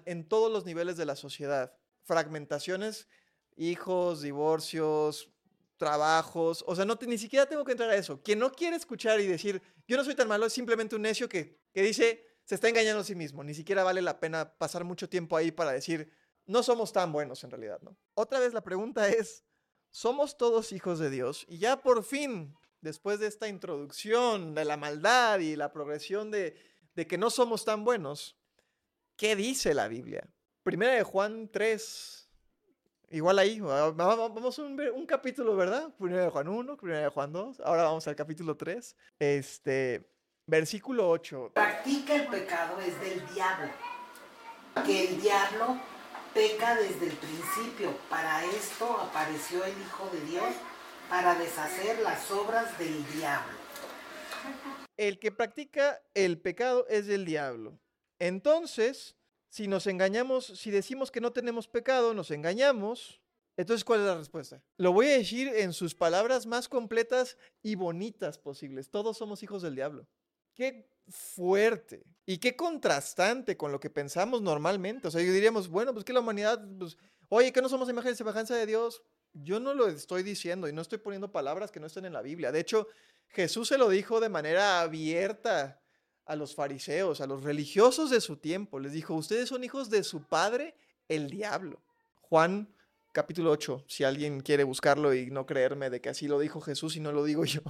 [0.04, 1.76] en todos los niveles de la sociedad.
[2.02, 3.08] Fragmentaciones
[3.56, 5.30] hijos, divorcios,
[5.76, 6.64] trabajos.
[6.66, 8.22] O sea, no ni siquiera tengo que entrar a eso.
[8.22, 11.28] Quien no quiere escuchar y decir, yo no soy tan malo, es simplemente un necio
[11.28, 13.44] que, que dice, se está engañando a sí mismo.
[13.44, 16.10] Ni siquiera vale la pena pasar mucho tiempo ahí para decir,
[16.46, 17.96] no somos tan buenos en realidad, ¿no?
[18.14, 19.44] Otra vez la pregunta es,
[19.90, 21.44] ¿somos todos hijos de Dios?
[21.48, 26.56] Y ya por fin, después de esta introducción de la maldad y la progresión de,
[26.94, 28.36] que no somos tan buenos,
[29.16, 30.28] ¿qué dice la Biblia?
[30.62, 32.20] Primera de Juan 3,
[33.10, 35.94] Igual ahí, vamos un, un, capítulo, ¿verdad?
[35.98, 38.96] Primero de Juan 1, primero de Juan 2, ahora vamos al capítulo 3.
[39.20, 40.10] Este,
[40.46, 41.52] versículo 8.
[41.54, 43.70] Practica el pecado es del diablo,
[44.84, 45.78] que el diablo
[46.34, 47.96] peca desde el principio.
[48.10, 50.54] Para esto apareció el Hijo de Dios,
[51.08, 53.56] para deshacer las obras del diablo.
[54.96, 57.78] El que practica el pecado es del diablo.
[58.18, 59.16] Entonces,
[59.48, 63.20] si nos engañamos, si decimos que no tenemos pecado, nos engañamos.
[63.56, 64.62] Entonces, ¿cuál es la respuesta?
[64.76, 68.90] Lo voy a decir en sus palabras más completas y bonitas posibles.
[68.90, 70.06] Todos somos hijos del diablo.
[70.54, 75.08] Qué fuerte y qué contrastante con lo que pensamos normalmente.
[75.08, 76.96] O sea, diríamos, bueno, pues que la humanidad, pues,
[77.28, 79.02] oye, que no somos imagen y semejanza de Dios.
[79.32, 82.22] Yo no lo estoy diciendo y no estoy poniendo palabras que no estén en la
[82.22, 82.52] Biblia.
[82.52, 82.88] De hecho,
[83.28, 85.80] Jesús se lo dijo de manera abierta
[86.24, 88.78] a los fariseos, a los religiosos de su tiempo.
[88.78, 90.76] Les dijo, ustedes son hijos de su padre,
[91.08, 91.82] el diablo.
[92.22, 92.68] Juan
[93.12, 96.96] capítulo 8, si alguien quiere buscarlo y no creerme de que así lo dijo Jesús
[96.96, 97.60] y no lo digo yo.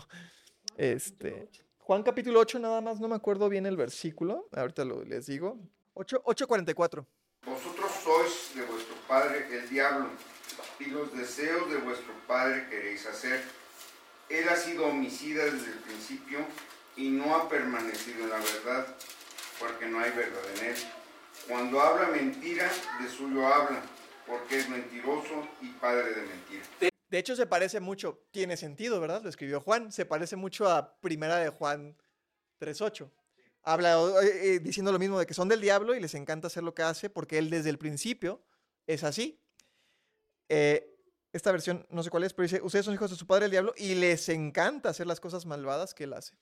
[0.77, 1.49] Este,
[1.87, 5.59] Juan capítulo 8, nada más, no me acuerdo bien el versículo, ahorita lo, les digo.
[5.93, 7.05] 8, 8.44.
[7.45, 10.09] Vosotros sois de vuestro padre el diablo,
[10.81, 13.45] y los deseos de vuestro padre queréis hacer.
[14.31, 16.39] Él ha sido homicida desde el principio
[16.97, 18.87] y no ha permanecido en la verdad,
[19.61, 20.77] porque no hay verdad en él.
[21.47, 23.83] Cuando habla mentira, de suyo habla,
[24.27, 26.94] porque es mentiroso y padre de mentira.
[27.09, 29.23] De hecho, se parece mucho, tiene sentido, ¿verdad?
[29.23, 31.97] Lo escribió Juan, se parece mucho a Primera de Juan
[32.61, 33.11] 3.8.
[33.63, 36.63] Habla eh, eh, diciendo lo mismo de que son del diablo y les encanta hacer
[36.63, 38.43] lo que hace porque él desde el principio
[38.87, 39.41] es así.
[40.49, 40.91] Eh,
[41.33, 43.51] esta versión, no sé cuál es, pero dice, ustedes son hijos de su padre el
[43.51, 46.37] diablo y les encanta hacer las cosas malvadas que él hace.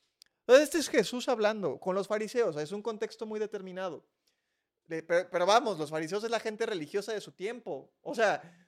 [0.45, 4.05] Este es Jesús hablando con los fariseos, es un contexto muy determinado.
[4.87, 8.62] Pero, vamos, los fariseos es la gente religiosa de su tiempo, o sea,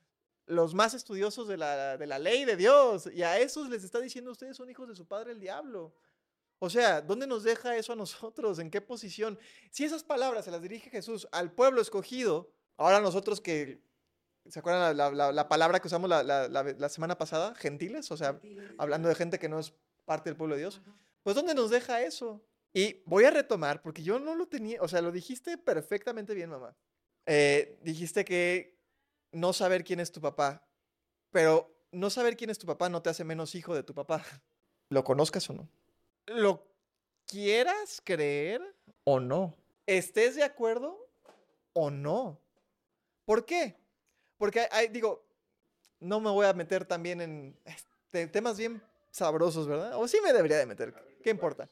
[0.47, 3.99] los más estudiosos de la, de la ley de Dios, y a esos les está
[3.99, 5.93] diciendo, ustedes son hijos de su padre el diablo.
[6.59, 8.59] O sea, ¿dónde nos deja eso a nosotros?
[8.59, 9.37] ¿En qué posición?
[9.71, 13.81] Si esas palabras se las dirige Jesús al pueblo escogido, ahora nosotros que,
[14.47, 17.53] ¿se acuerdan la, la- la palabra que usamos la, la- la- la semana pasada?
[17.55, 18.39] Gentiles, o sea,
[18.77, 19.73] hablando de gente que no es
[20.05, 20.81] parte del pueblo de Dios.
[21.23, 22.45] Pues ¿dónde nos deja eso?
[22.71, 26.51] Y voy a retomar, porque yo no lo tenía, o sea, lo dijiste perfectamente bien,
[26.51, 26.75] mamá.
[27.25, 28.74] Eh, dijiste que
[29.35, 30.65] no saber quién es tu papá,
[31.29, 34.23] pero no saber quién es tu papá no te hace menos hijo de tu papá,
[34.89, 35.69] lo conozcas o no.
[36.25, 36.65] Lo
[37.27, 38.61] quieras creer
[39.03, 39.55] o no.
[39.85, 41.07] Estés de acuerdo
[41.73, 42.39] o no.
[43.25, 43.75] ¿Por qué?
[44.37, 45.25] Porque hay- digo,
[45.99, 49.97] no me voy a meter también en este, temas bien sabrosos, ¿verdad?
[49.97, 50.93] O sí me debería de meter,
[51.23, 51.69] ¿qué importa?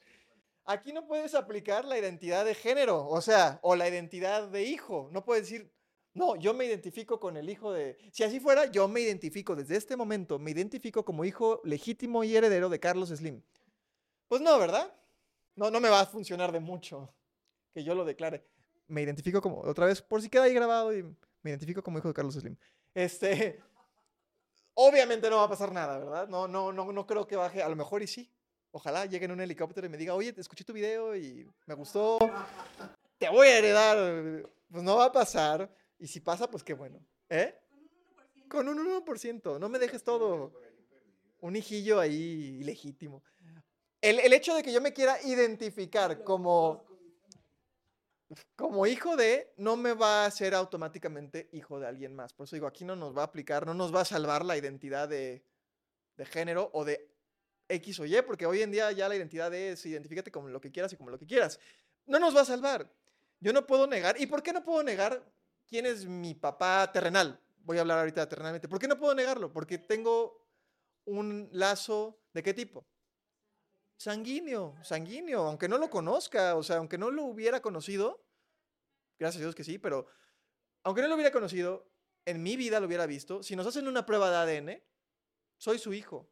[0.66, 5.10] Aquí no puedes aplicar la identidad de género, o sea, o la identidad de hijo.
[5.12, 5.73] No puedes decir,
[6.14, 7.98] no, yo me identifico con el hijo de...
[8.12, 12.36] Si así fuera, yo me identifico desde este momento, me identifico como hijo legítimo y
[12.36, 13.42] heredero de Carlos Slim.
[14.28, 14.94] Pues no, ¿verdad?
[15.56, 17.14] No, no me va a funcionar de mucho
[17.74, 18.46] que yo lo declare.
[18.88, 21.04] Me identifico como, otra vez, por si queda ahí grabado, y
[21.42, 22.56] me identifico como hijo de Carlos Slim.
[22.94, 23.60] Este,
[24.76, 26.28] obviamente no va a pasar nada, ¿verdad?
[26.28, 28.32] No, no, no, no creo que baje, a lo mejor y sí.
[28.72, 32.18] Ojalá llegue en un helicóptero y me diga, oye, escuché tu video y me gustó,
[33.18, 34.50] te voy a heredar.
[34.72, 35.72] Pues no va a pasar.
[36.04, 37.00] Y si pasa, pues qué bueno.
[37.30, 37.58] ¿Eh?
[38.50, 39.58] Con un 1%.
[39.58, 40.52] No me dejes todo.
[41.40, 43.24] Un hijillo ahí ilegítimo.
[44.02, 46.86] El, el hecho de que yo me quiera identificar como,
[48.58, 52.34] como hijo de, no me va a hacer automáticamente hijo de alguien más.
[52.34, 54.58] Por eso digo, aquí no nos va a aplicar, no nos va a salvar la
[54.58, 55.42] identidad de,
[56.18, 57.10] de género o de
[57.70, 60.70] X o Y, porque hoy en día ya la identidad es identifícate como lo que
[60.70, 61.62] quieras y como lo que quieras.
[62.06, 62.92] No nos va a salvar.
[63.40, 64.20] Yo no puedo negar.
[64.20, 65.24] ¿Y por qué no puedo negar
[65.74, 67.42] quién es mi papá terrenal?
[67.64, 68.68] Voy a hablar ahorita terrenalmente.
[68.68, 69.52] ¿Por qué no puedo negarlo?
[69.52, 70.46] Porque tengo
[71.04, 72.86] un lazo de qué tipo?
[73.98, 78.24] Sanguíneo, sanguíneo, aunque no lo conozca, o sea, aunque no lo hubiera conocido,
[79.18, 80.06] gracias a Dios que sí, pero
[80.84, 81.90] aunque no lo hubiera conocido,
[82.26, 84.84] en mi vida lo hubiera visto, si nos hacen una prueba de ADN,
[85.58, 86.30] soy su hijo,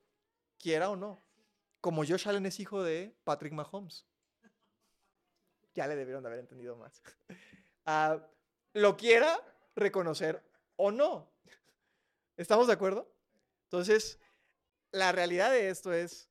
[0.60, 1.20] quiera o no.
[1.80, 4.06] Como Josh Allen es hijo de Patrick Mahomes.
[5.74, 7.02] Ya le debieron de haber entendido más.
[7.84, 8.24] Ah,
[8.74, 9.40] lo quiera
[9.76, 10.42] reconocer
[10.76, 11.30] o no.
[12.38, 13.12] ¿Estamos de acuerdo?
[13.66, 14.20] Entonces,
[14.92, 16.30] la realidad de esto es,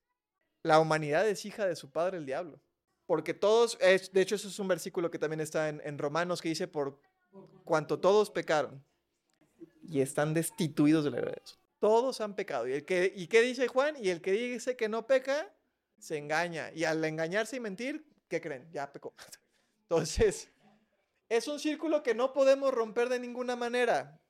[0.62, 2.60] la humanidad es hija de su padre el diablo.
[3.06, 6.40] Porque todos, es- de hecho eso es un versículo que también está en, en Romanos
[6.40, 7.00] que dice, por
[7.64, 8.84] cuanto todos pecaron
[9.82, 11.58] y están destituidos de la Dios.
[11.80, 12.68] Todos han pecado.
[12.68, 13.96] ¿Y, el que, ¿Y qué dice Juan?
[14.02, 15.52] Y el que dice que no peca,
[15.98, 16.70] se engaña.
[16.72, 18.68] Y al engañarse y mentir, ¿qué creen?
[18.70, 19.14] Ya pecó.
[19.82, 20.50] Entonces,
[21.30, 24.20] es un círculo que no podemos romper de ninguna manera.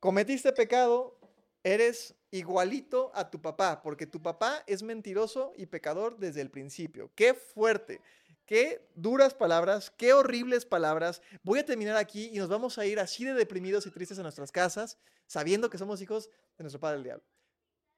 [0.00, 1.20] Cometiste pecado,
[1.62, 7.12] eres igualito a tu papá, porque tu papá es mentiroso y pecador desde el principio.
[7.14, 8.00] Qué fuerte,
[8.46, 11.20] qué duras palabras, qué horribles palabras.
[11.42, 14.22] Voy a terminar aquí y nos vamos a ir así de deprimidos y tristes a
[14.22, 17.24] nuestras casas, sabiendo que somos hijos de nuestro padre el diablo.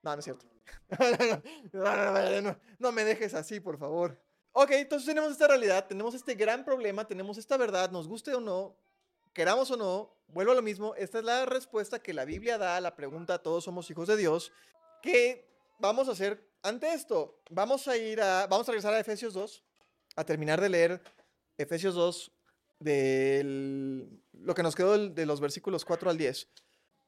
[0.02, 0.46] No, no es cierto.
[1.72, 4.20] No, no, me dejes así, por favor.
[4.52, 8.40] Ok, entonces tenemos esta realidad, tenemos este gran problema, tenemos esta verdad, nos guste o
[8.40, 8.76] no,
[9.32, 12.76] queramos o no, vuelvo a lo mismo, esta es la respuesta que la Biblia da
[12.76, 14.52] a la pregunta todos somos hijos de Dios.
[15.02, 17.40] ¿Qué vamos a hacer ante esto?
[17.48, 19.64] Vamos a ir a, vamos a regresar a Efesios 2,
[20.16, 21.02] a terminar de leer
[21.56, 22.32] Efesios 2
[22.80, 26.48] de lo que nos quedó de los versículos 4 al 10.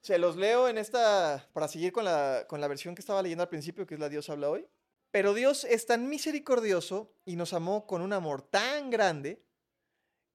[0.00, 3.42] Se los leo en esta, para seguir con la, con la versión que estaba leyendo
[3.42, 4.66] al principio, que es la Dios habla hoy.
[5.12, 9.44] Pero Dios es tan misericordioso y nos amó con un amor tan grande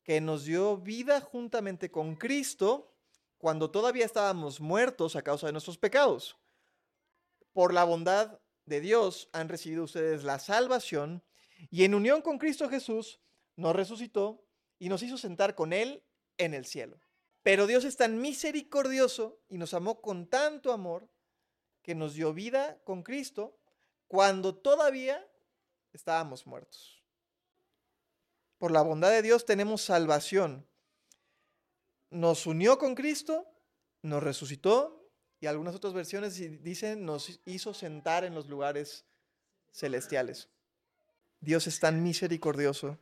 [0.04, 2.94] que nos dio vida juntamente con Cristo
[3.40, 6.38] cuando todavía estábamos muertos a causa de nuestros pecados.
[7.54, 11.24] Por la bondad de Dios han recibido ustedes la salvación
[11.72, 13.20] y en unión con Cristo Jesús
[13.56, 14.46] nos resucitó
[14.78, 16.04] y nos hizo sentar con Él
[16.38, 17.00] en el cielo.
[17.42, 21.10] Pero Dios es tan misericordioso y nos amó con tanto amor
[21.82, 23.58] que nos dio vida con Cristo
[24.08, 25.26] cuando todavía
[25.94, 27.04] estábamos muertos.
[28.58, 30.68] Por la bondad de Dios tenemos salvación.
[32.10, 33.46] Nos unió con Cristo,
[34.02, 39.06] nos resucitó y algunas otras versiones dicen nos hizo sentar en los lugares
[39.72, 40.50] celestiales.
[41.40, 42.98] Dios es tan misericordioso.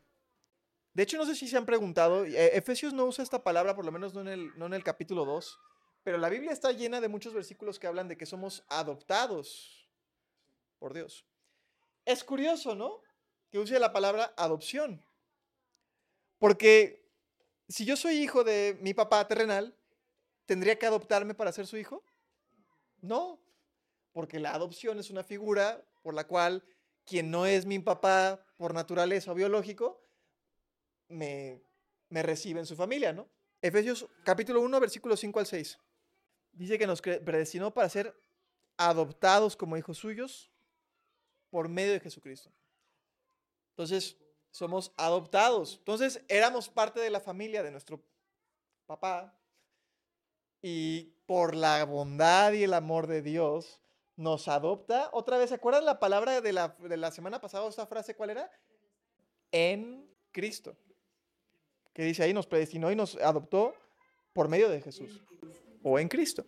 [0.94, 3.86] De hecho, no sé si se han preguntado, eh, Efesios no usa esta palabra, por
[3.86, 5.60] lo menos no en el, no en el capítulo 2,
[6.04, 9.85] pero la Biblia está llena de muchos versículos que hablan de que somos adoptados
[10.80, 11.26] por Dios.
[12.06, 13.02] Es curioso, ¿no?
[13.50, 15.04] Que use la palabra adopción.
[16.38, 17.10] Porque
[17.68, 19.76] si yo soy hijo de mi papá terrenal,
[20.46, 22.04] ¿tendría que adoptarme para ser su hijo?
[23.02, 23.40] No,
[24.12, 26.64] porque la adopción es una figura por la cual
[27.06, 30.02] quien no es mi papá por naturaleza o biológico,
[31.08, 31.62] me,
[32.10, 33.28] me recibe en su familia, ¿no?
[33.62, 35.78] Efesios capítulo 1, versículos 5 al 6.
[36.52, 38.16] Dice que nos predestinó para ser
[38.78, 40.52] adoptados como hijos suyos
[41.56, 42.52] por medio de Jesucristo.
[43.70, 44.18] Entonces,
[44.52, 45.78] somos adoptados.
[45.78, 48.04] Entonces, éramos parte de la familia de nuestro
[48.86, 49.40] papá.
[50.62, 53.80] Y por la bondad y el amor de Dios,
[54.18, 55.10] nos adopta.
[55.14, 57.70] Otra vez, ¿se acuerdan la palabra de la, de la semana pasada?
[57.70, 58.52] ¿Esta frase cuál era?
[59.50, 60.76] En Cristo.
[61.94, 63.74] Que dice ahí, nos predestinó y nos adoptó
[64.34, 65.24] por medio de Jesús.
[65.84, 66.46] O en Cristo.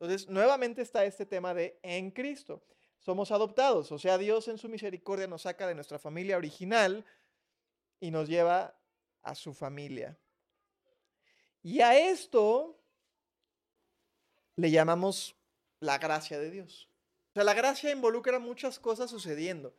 [0.00, 2.60] Entonces, nuevamente está este tema de en Cristo.
[2.98, 7.04] Somos adoptados, o sea, Dios en su misericordia nos saca de nuestra familia original
[8.00, 8.76] y nos lleva
[9.22, 10.18] a su familia.
[11.62, 12.78] Y a esto
[14.56, 15.36] le llamamos
[15.80, 16.88] la gracia de Dios.
[17.30, 19.74] O sea, la gracia involucra muchas cosas sucediendo,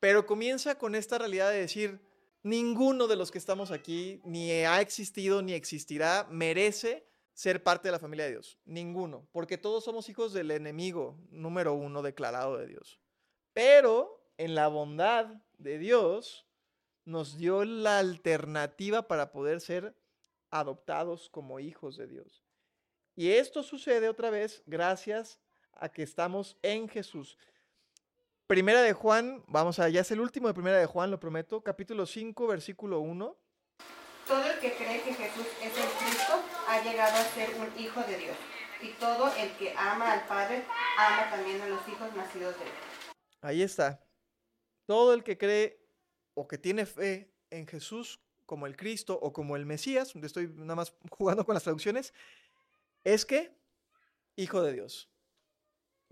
[0.00, 2.00] pero comienza con esta realidad de decir,
[2.42, 7.92] ninguno de los que estamos aquí, ni ha existido ni existirá, merece ser parte de
[7.92, 8.58] la familia de Dios.
[8.64, 13.00] Ninguno, porque todos somos hijos del enemigo número uno declarado de Dios.
[13.52, 15.26] Pero en la bondad
[15.58, 16.46] de Dios
[17.04, 19.94] nos dio la alternativa para poder ser
[20.50, 22.42] adoptados como hijos de Dios.
[23.16, 25.38] Y esto sucede otra vez gracias
[25.72, 27.36] a que estamos en Jesús.
[28.46, 32.06] Primera de Juan, vamos allá, es el último de Primera de Juan, lo prometo, capítulo
[32.06, 33.36] 5, versículo 1.
[34.26, 36.34] Todo el que cree que Jesús es el Cristo
[36.68, 38.36] ha llegado a ser un hijo de Dios.
[38.82, 40.64] Y todo el que ama al Padre
[40.98, 42.72] ama también a los hijos nacidos de él.
[43.40, 44.00] Ahí está.
[44.86, 45.80] Todo el que cree
[46.34, 50.74] o que tiene fe en Jesús como el Cristo o como el Mesías, estoy nada
[50.74, 52.12] más jugando con las traducciones,
[53.04, 53.56] es que
[54.36, 55.08] hijo de Dios.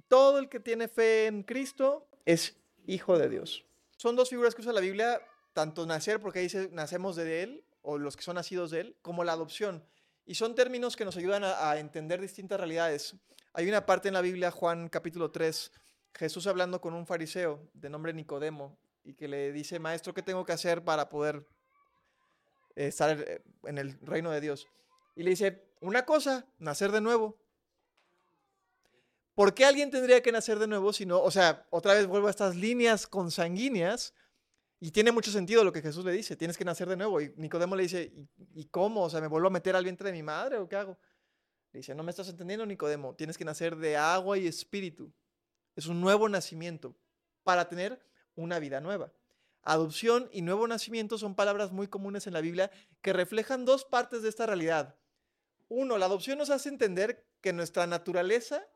[0.09, 3.65] Todo el que tiene fe en Cristo es hijo de Dios.
[3.97, 5.21] Son dos figuras que usa la Biblia,
[5.53, 9.25] tanto nacer, porque dice nacemos de Él, o los que son nacidos de Él, como
[9.25, 9.85] la adopción.
[10.25, 13.17] Y son términos que nos ayudan a, entender distintas realidades.
[13.53, 15.73] Hay una parte en la Biblia, Juan capítulo 3,
[16.15, 20.45] Jesús hablando con un fariseo de nombre Nicodemo y que le dice, maestro, ¿qué tengo
[20.45, 21.45] que hacer para poder
[22.77, 24.69] eh, estar eh, en el reino de Dios?
[25.17, 27.37] Y le dice, una cosa, nacer de nuevo.
[29.35, 32.29] ¿Por qué alguien tendría que nacer de nuevo si no, o sea, otra vez vuelvo
[32.29, 34.15] a estas líneas consanguíneas
[34.85, 37.21] y tiene mucho sentido lo que Jesús le dice, tienes que nacer de nuevo.
[37.21, 38.13] Y Nicodemo le dice,
[38.53, 39.05] ¿y, cómo?
[39.05, 40.99] O sea, ¿me vuelvo a meter al vientre de mi madre o qué hago?
[41.71, 45.13] Le dice, no me estás entendiendo, Nicodemo, tienes que nacer de agua y espíritu.
[45.77, 46.97] Es un nuevo nacimiento
[47.45, 49.13] para tener una vida nueva.
[49.63, 52.69] Adopción y nuevo nacimiento son palabras muy comunes en la Biblia
[53.03, 54.97] que reflejan dos partes de esta realidad.
[55.69, 58.67] Uno, la adopción nos hace entender que nuestra naturaleza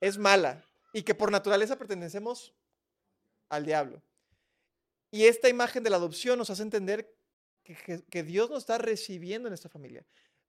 [0.00, 2.52] es mala y que por naturaleza pertenecemos
[3.48, 4.02] al diablo.
[5.12, 7.14] Y esta imagen de la adopción nos hace entender
[7.62, 10.06] que, Dios nos está recibiendo en esta familia.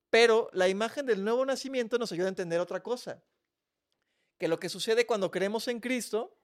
[0.10, 3.22] Pero la imagen del nuevo nacimiento nos ayuda a entender otra cosa.
[4.40, 6.40] Que lo que sucede cuando creemos en Cristo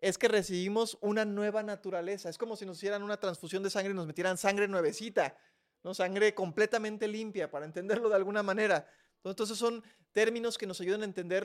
[0.00, 2.28] es que recibimos una nueva naturaleza.
[2.28, 5.38] Es como si nos hicieran una transfusión de sangre y nos metieran sangre nuevecita,
[5.84, 5.94] ¿no?
[5.94, 8.90] Sangre completamente limpia, para entenderlo de alguna manera.
[9.22, 11.44] Entonces son términos que nos ayudan a entender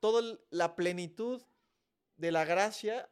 [0.00, 1.40] toda la plenitud
[2.16, 3.08] de la gracia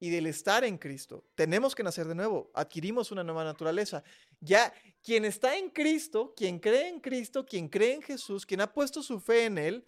[0.00, 1.24] y del estar en Cristo.
[1.34, 4.02] Tenemos que nacer de nuevo, adquirimos una nueva naturaleza.
[4.40, 8.72] Ya quien está en Cristo, quien cree en Cristo, quien cree en Jesús, quien ha
[8.72, 9.84] puesto su fe en Él,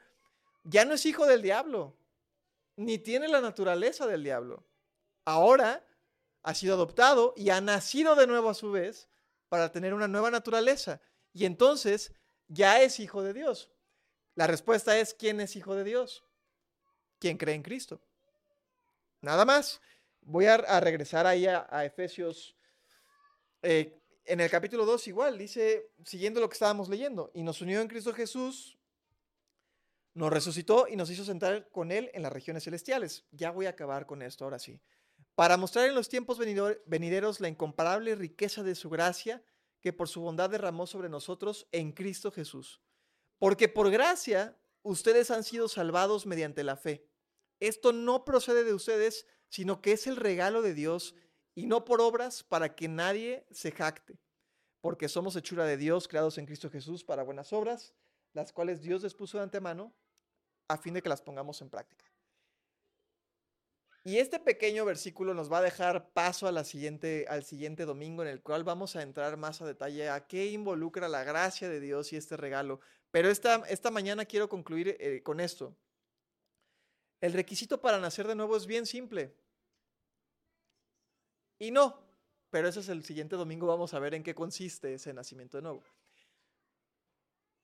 [0.65, 1.97] ya no es hijo del diablo,
[2.77, 4.65] ni tiene la naturaleza del diablo.
[5.25, 5.87] Ahora
[6.43, 9.09] ha sido adoptado y ha nacido de nuevo a su vez
[9.49, 11.01] para tener una nueva naturaleza.
[11.33, 12.13] Y entonces
[12.49, 13.71] ya es hijo de Dios.
[14.35, 16.25] La respuesta es, ¿quién es hijo de Dios?
[17.19, 18.01] ¿Quién cree en Cristo?
[19.21, 19.81] Nada más.
[20.31, 22.57] Voy a, regresar ahí a, Efesios.
[23.63, 27.81] eh, en el capítulo 2 igual, dice, siguiendo lo que estábamos leyendo, y nos unió
[27.81, 28.79] en Cristo Jesús,
[30.15, 33.27] nos resucitó y nos hizo sentar con Él en las regiones celestiales.
[33.33, 34.81] Ya voy a acabar con esto, ahora sí.
[35.35, 36.39] Para mostrar en los tiempos
[36.87, 39.43] venideros la incomparable riqueza de su gracia
[39.81, 42.81] que por su bondad derramó sobre nosotros en Cristo Jesús.
[43.39, 47.11] Porque por gracia ustedes han sido salvados mediante la fe.
[47.59, 51.15] Esto no procede de ustedes, sino que es el regalo de Dios
[51.55, 54.19] y no por obras para que nadie se jacte.
[54.81, 57.93] Porque somos hechura de Dios, creados en Cristo Jesús para buenas obras,
[58.33, 59.93] las cuales Dios les puso de antemano
[60.69, 62.07] a fin de que las pongamos en práctica.
[64.03, 68.41] Y este pequeño versículo nos va a dejar paso siguiente, al siguiente domingo en el
[68.41, 72.17] cual vamos a entrar más a detalle a qué involucra la gracia de Dios y
[72.17, 72.81] este regalo.
[73.11, 75.77] Pero esta, esta mañana quiero concluir eh, con esto.
[77.21, 79.35] El requisito para nacer de nuevo es bien simple.
[81.59, 82.01] Y no,
[82.51, 85.63] pero ese es el siguiente domingo, vamos a ver en qué consiste ese nacimiento de
[85.63, 85.83] nuevo.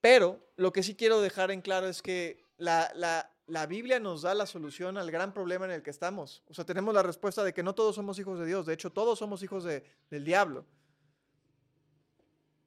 [0.00, 4.22] Pero lo que sí quiero dejar en claro es que la, la, la, Biblia nos
[4.22, 6.42] da la solución al gran problema en el que estamos.
[6.48, 8.92] O sea, tenemos la respuesta de que no todos somos hijos de Dios, de hecho
[8.92, 10.64] todos somos hijos de, del diablo.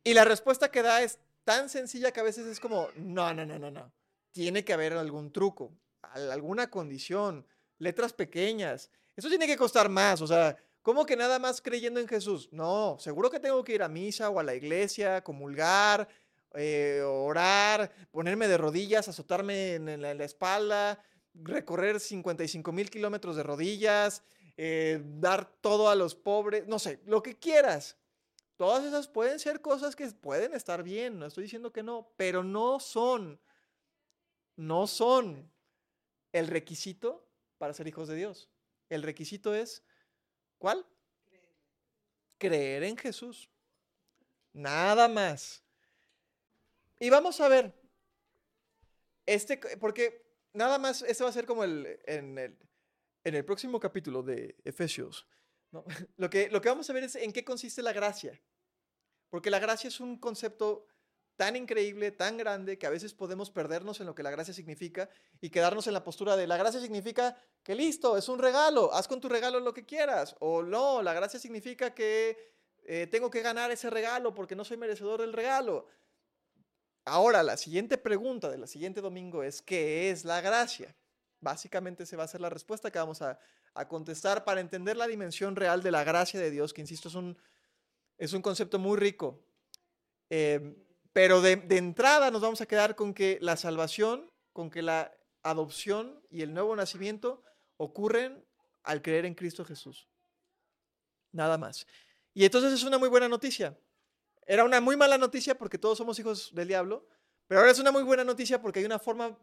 [0.04, 3.46] Y la respuesta que da es tan sencilla que a veces es como, no, no,
[3.46, 3.92] no, no, no.
[4.32, 5.72] Tiene que haber algún truco,
[6.14, 7.46] alguna condición,
[7.78, 8.92] letras pequeñas.
[9.16, 12.50] Eso tiene que costar más, o sea, ¿cómo que nada más creyendo en Jesús?
[12.52, 16.08] No, seguro que tengo que ir a misa o a la iglesia, comulgar,
[16.56, 21.04] eh, orar, ponerme de rodillas, azotarme en la, espalda,
[21.34, 24.24] recorrer 55 mil kilómetros de rodillas,
[24.58, 27.98] eh, dar todo a los pobres, no sé, lo que quieras.
[28.56, 32.44] Todas esas pueden ser cosas que pueden estar bien, no estoy diciendo que no, pero
[32.44, 33.40] no son,
[34.56, 35.50] no son
[36.32, 37.28] el requisito
[37.58, 38.50] para ser hijos de Dios.
[38.90, 39.84] El requisito es,
[40.58, 40.86] ¿cuál?
[42.38, 43.50] Creer en Jesús.
[44.54, 45.64] Nada más.
[47.00, 47.74] Y vamos a ver,
[49.26, 52.58] este, porque nada más, este va a ser como el, en, el,
[53.24, 55.28] en el próximo capítulo de Efesios.
[56.18, 58.42] Lo, que, lo que vamos a ver es en qué consiste la gracia.
[59.30, 60.88] Porque la gracia es un concepto
[61.40, 65.10] tan increíble, tan grande, que a veces podemos perdernos en lo que la gracia significa
[65.40, 67.34] y quedarnos en la postura de la gracia significa
[67.64, 70.36] que listo, es un regalo, haz con tu regalo lo que quieras.
[70.42, 72.38] O no, la gracia significa que
[72.84, 75.88] eh, tengo que ganar ese regalo porque no soy merecedor del regalo.
[77.06, 80.94] Ahora, la siguiente pregunta del siguiente domingo es, ¿qué es la gracia?
[81.40, 83.40] Básicamente se va a ser la respuesta que vamos a,
[83.88, 87.38] contestar para entender la dimensión real de la gracia de Dios, que insisto, es un,
[88.18, 89.42] es un concepto muy rico.
[90.30, 90.76] Em,
[91.22, 95.14] pero de, entrada nos vamos a quedar con que la salvación, con que la
[95.44, 97.44] adopción y el nuevo nacimiento
[97.76, 98.46] ocurren
[98.84, 100.08] al creer en Cristo Jesús.
[101.34, 101.86] Nada más.
[102.34, 103.78] Y entonces es una muy buena noticia.
[104.48, 107.06] Era una muy mala noticia porque todos somos hijos del diablo,
[107.48, 109.38] pero ahora es una muy buena noticia porque hay una forma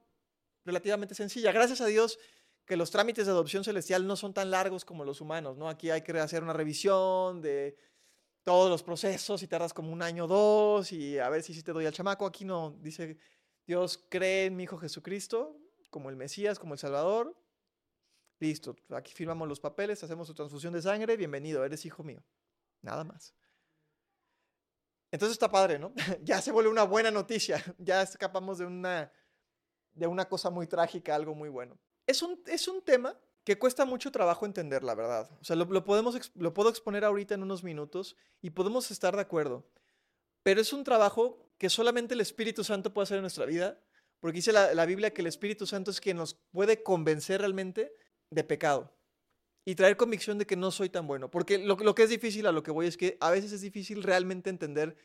[0.64, 1.52] relativamente sencilla.
[1.52, 2.18] Gracias a Dios
[2.64, 5.68] que los trámites de adopción celestial no son tan largos como los humanos, ¿no?
[5.68, 7.76] Aquí hay que hacer una revisión de
[8.46, 11.64] todos los procesos y tardas como un año o dos y a ver si sí
[11.64, 12.24] te doy al chamaco.
[12.24, 13.18] Aquí no, dice
[13.66, 15.58] Dios cree en mi Hijo Jesucristo
[15.90, 17.36] como el Mesías, como el Salvador.
[18.38, 22.22] Listo, aquí firmamos los papeles, hacemos su transfusión de sangre, bienvenido, eres hijo mío.
[22.82, 23.34] Nada más.
[25.10, 25.92] Entonces está padre, ¿no?
[26.22, 29.10] ya se vuelve una buena noticia, ya escapamos de una,
[29.92, 31.76] de una cosa muy trágica, algo muy bueno.
[32.06, 35.30] Es un, es un tema que cuesta mucho trabajo entender, la verdad.
[35.40, 39.22] O sea, lo, podemos, lo puedo exponer ahorita en unos minutos y podemos estar de
[39.22, 39.64] acuerdo.
[40.42, 43.80] Pero es un trabajo que solamente el Espíritu Santo puede hacer en nuestra vida,
[44.18, 47.94] porque dice la, Biblia que el Espíritu Santo es quien nos puede convencer realmente
[48.30, 48.92] de pecado
[49.64, 51.30] y traer convicción de que no soy tan bueno.
[51.30, 53.60] Porque lo, lo, que es difícil a lo que voy es que a veces es
[53.60, 54.96] difícil realmente entender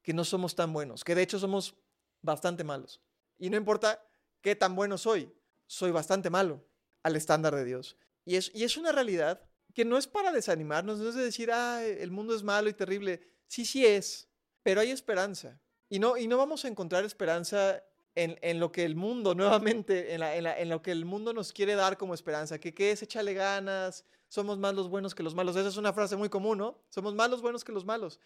[0.00, 1.76] que no somos tan buenos, que de hecho somos
[2.22, 3.02] bastante malos.
[3.36, 4.02] Y no importa
[4.40, 5.30] qué tan bueno soy,
[5.66, 6.64] soy bastante malo
[7.02, 7.96] al estándar de Dios.
[8.24, 9.42] Y es, y es una realidad
[9.74, 12.74] que no es para desanimarnos, no es de decir, ah, el mundo es malo y
[12.74, 13.22] terrible.
[13.46, 14.28] Sí, sí es,
[14.62, 15.60] pero hay esperanza.
[15.88, 17.82] Y no, y no vamos a encontrar esperanza
[18.14, 21.04] en, en lo que el mundo, nuevamente, en, la, en, la, en, lo que el
[21.04, 25.14] mundo nos quiere dar como esperanza, que qué es échale ganas, somos más los buenos
[25.14, 25.56] que los malos.
[25.56, 26.82] Esa es una frase muy común, ¿no?
[26.88, 28.20] Somos más los buenos que los malos.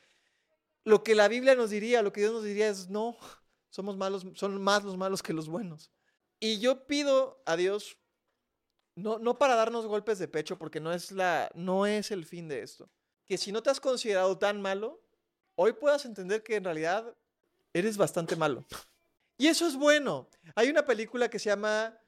[0.85, 3.16] Lo que la Biblia nos diría, lo que Dios nos diría es, no,
[3.70, 5.91] somos malos, son más los malos que los buenos.
[6.39, 7.99] Y yo pido a Dios
[8.97, 12.49] no, no para darnos golpes de pecho, porque no es, la, no es el fin
[12.49, 12.88] de esto.
[13.26, 15.01] Que si no te has considerado tan malo,
[15.55, 17.14] hoy puedas entender que en realidad
[17.72, 18.64] eres bastante malo.
[19.36, 20.28] Y eso es bueno.
[20.55, 21.99] Hay una película que se llama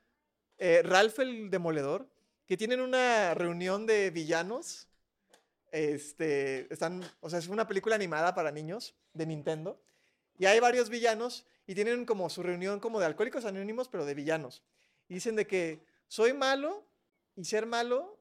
[0.57, 2.09] eh, Ralph el Demoledor,
[2.47, 4.89] que tienen una reunión de villanos.
[5.70, 9.78] Este, están, o sea, es una película animada para niños de Nintendo.
[10.39, 14.14] Y hay varios villanos y tienen como su reunión como de alcohólicos anónimos, pero de
[14.14, 14.62] villanos.
[15.07, 16.87] Y dicen de que soy malo
[17.37, 18.19] y ser malo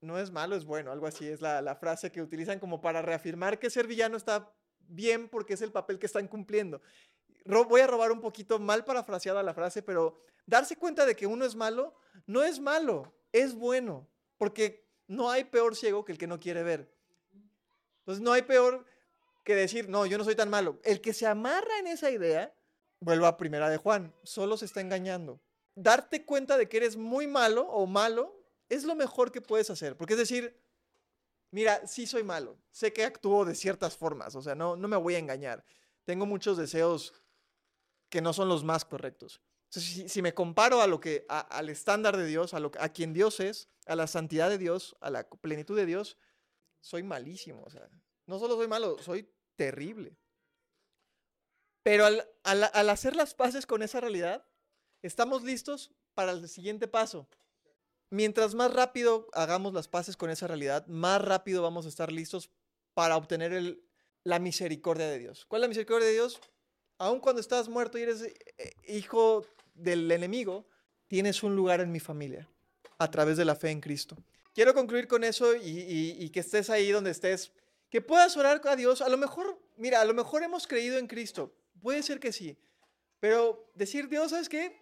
[0.00, 3.58] no es malo, es bueno, algo así es la, frase que utilizan como para reafirmar
[3.58, 6.80] que ser villano está bien porque es el papel que están cumpliendo.
[7.44, 11.44] voy a robar un poquito mal parafraseada la frase, pero darse cuenta de que uno
[11.44, 11.96] es malo
[12.26, 16.62] no es malo, es bueno, porque no hay peor ciego que el que no quiere
[16.62, 16.92] ver.
[18.00, 18.84] Entonces no hay peor
[19.44, 20.78] que decir, no, yo no soy tan malo.
[20.84, 22.54] El que se amarra en esa idea,
[23.00, 25.40] vuelvo a primera de Juan, solo se está engañando
[25.82, 28.36] darte cuenta de que eres muy malo o malo
[28.68, 29.96] es lo mejor que puedes hacer.
[29.96, 30.58] Porque es decir,
[31.50, 34.96] mira, sí soy malo, sé que actúo de ciertas formas, o sea, no, no me
[34.96, 35.64] voy a engañar.
[36.04, 37.14] Tengo muchos deseos
[38.10, 39.40] que no son los más correctos.
[39.70, 43.40] si, me comparo a lo que, al estándar de Dios, a, lo, a quien Dios
[43.40, 46.16] es, a la santidad de Dios, a la plenitud de Dios,
[46.80, 47.88] soy malísimo, o sea,
[48.26, 50.16] no solo soy malo, soy terrible.
[51.82, 54.46] Pero al- al hacer las paces con esa realidad,
[55.02, 57.28] estamos listos para el siguiente paso.
[58.10, 62.50] Mientras más rápido hagamos las paces con esa realidad, más rápido vamos a estar listos
[62.94, 63.78] para obtener
[64.24, 65.44] la misericordia de Dios.
[65.46, 66.40] ¿Cuál es la misericordia de Dios?
[66.96, 68.34] Aun cuando estás muerto y eres eh,
[68.88, 70.66] hijo del enemigo,
[71.06, 72.48] tienes un lugar en mi familia
[72.98, 74.16] a través de la fe en Cristo.
[74.54, 77.52] Quiero concluir con eso y que estés ahí donde estés,
[77.90, 79.02] que puedas orar a Dios.
[79.02, 82.58] A lo mejor, mira, a lo mejor hemos creído en Cristo, puede ser que sí,
[83.20, 84.78] pero decir, Dios, ¿sabes qué?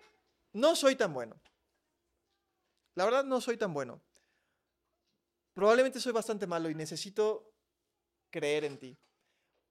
[0.52, 1.40] No soy tan bueno.
[2.94, 4.02] La verdad no soy tan bueno.
[5.54, 7.54] Probablemente soy bastante malo y necesito
[8.30, 8.98] creer en ti.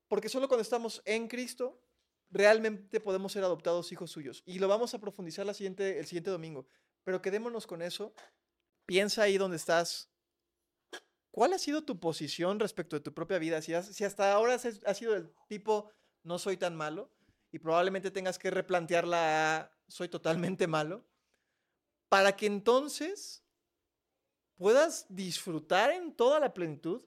[0.07, 1.81] Porque solo cuando estamos en Cristo,
[2.29, 4.43] realmente podemos ser adoptados hijos suyos.
[4.45, 6.67] Y lo vamos a profundizar el siguiente domingo.
[7.03, 8.13] Pero quedémonos con eso.
[8.85, 10.11] Piensa ahí donde estás.
[11.31, 13.61] ¿Cuál ha sido tu posición respecto de tu propia vida?
[13.61, 15.91] Si, has- si hasta ahora has, has sido el tipo,
[16.23, 17.11] no soy tan malo,
[17.55, 21.05] y probablemente tengas que replantearla a, soy totalmente malo,
[22.09, 23.45] para que entonces
[24.57, 27.01] puedas disfrutar en toda la plenitud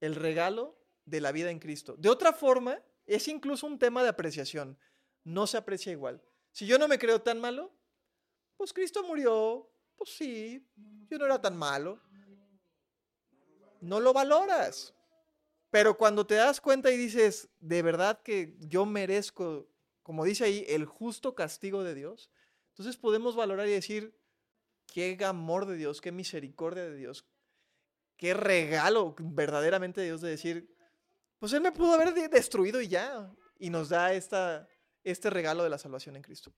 [0.00, 1.94] el regalo de la vida en Cristo.
[1.98, 4.78] De otra forma, es incluso un tema de apreciación.
[5.24, 6.22] No se aprecia igual.
[6.50, 7.70] Si yo no me creo tan malo,
[8.56, 10.66] pues Cristo murió, pues sí,
[11.10, 12.00] yo no era tan malo.
[13.82, 14.94] No lo valoras.
[15.74, 19.68] Pero cuando te das cuenta y dices, de verdad que yo merezco,
[20.04, 22.30] como dice ahí, el justo castigo de Dios,
[22.68, 24.16] entonces podemos valorar y decir,
[24.86, 27.26] qué amor de Dios, qué misericordia de Dios,
[28.16, 30.72] qué regalo verdaderamente de Dios de decir,
[31.40, 34.68] pues Él me pudo haber de- destruido y ya, y nos da esta,
[35.02, 36.54] este regalo de la salvación en Cristo.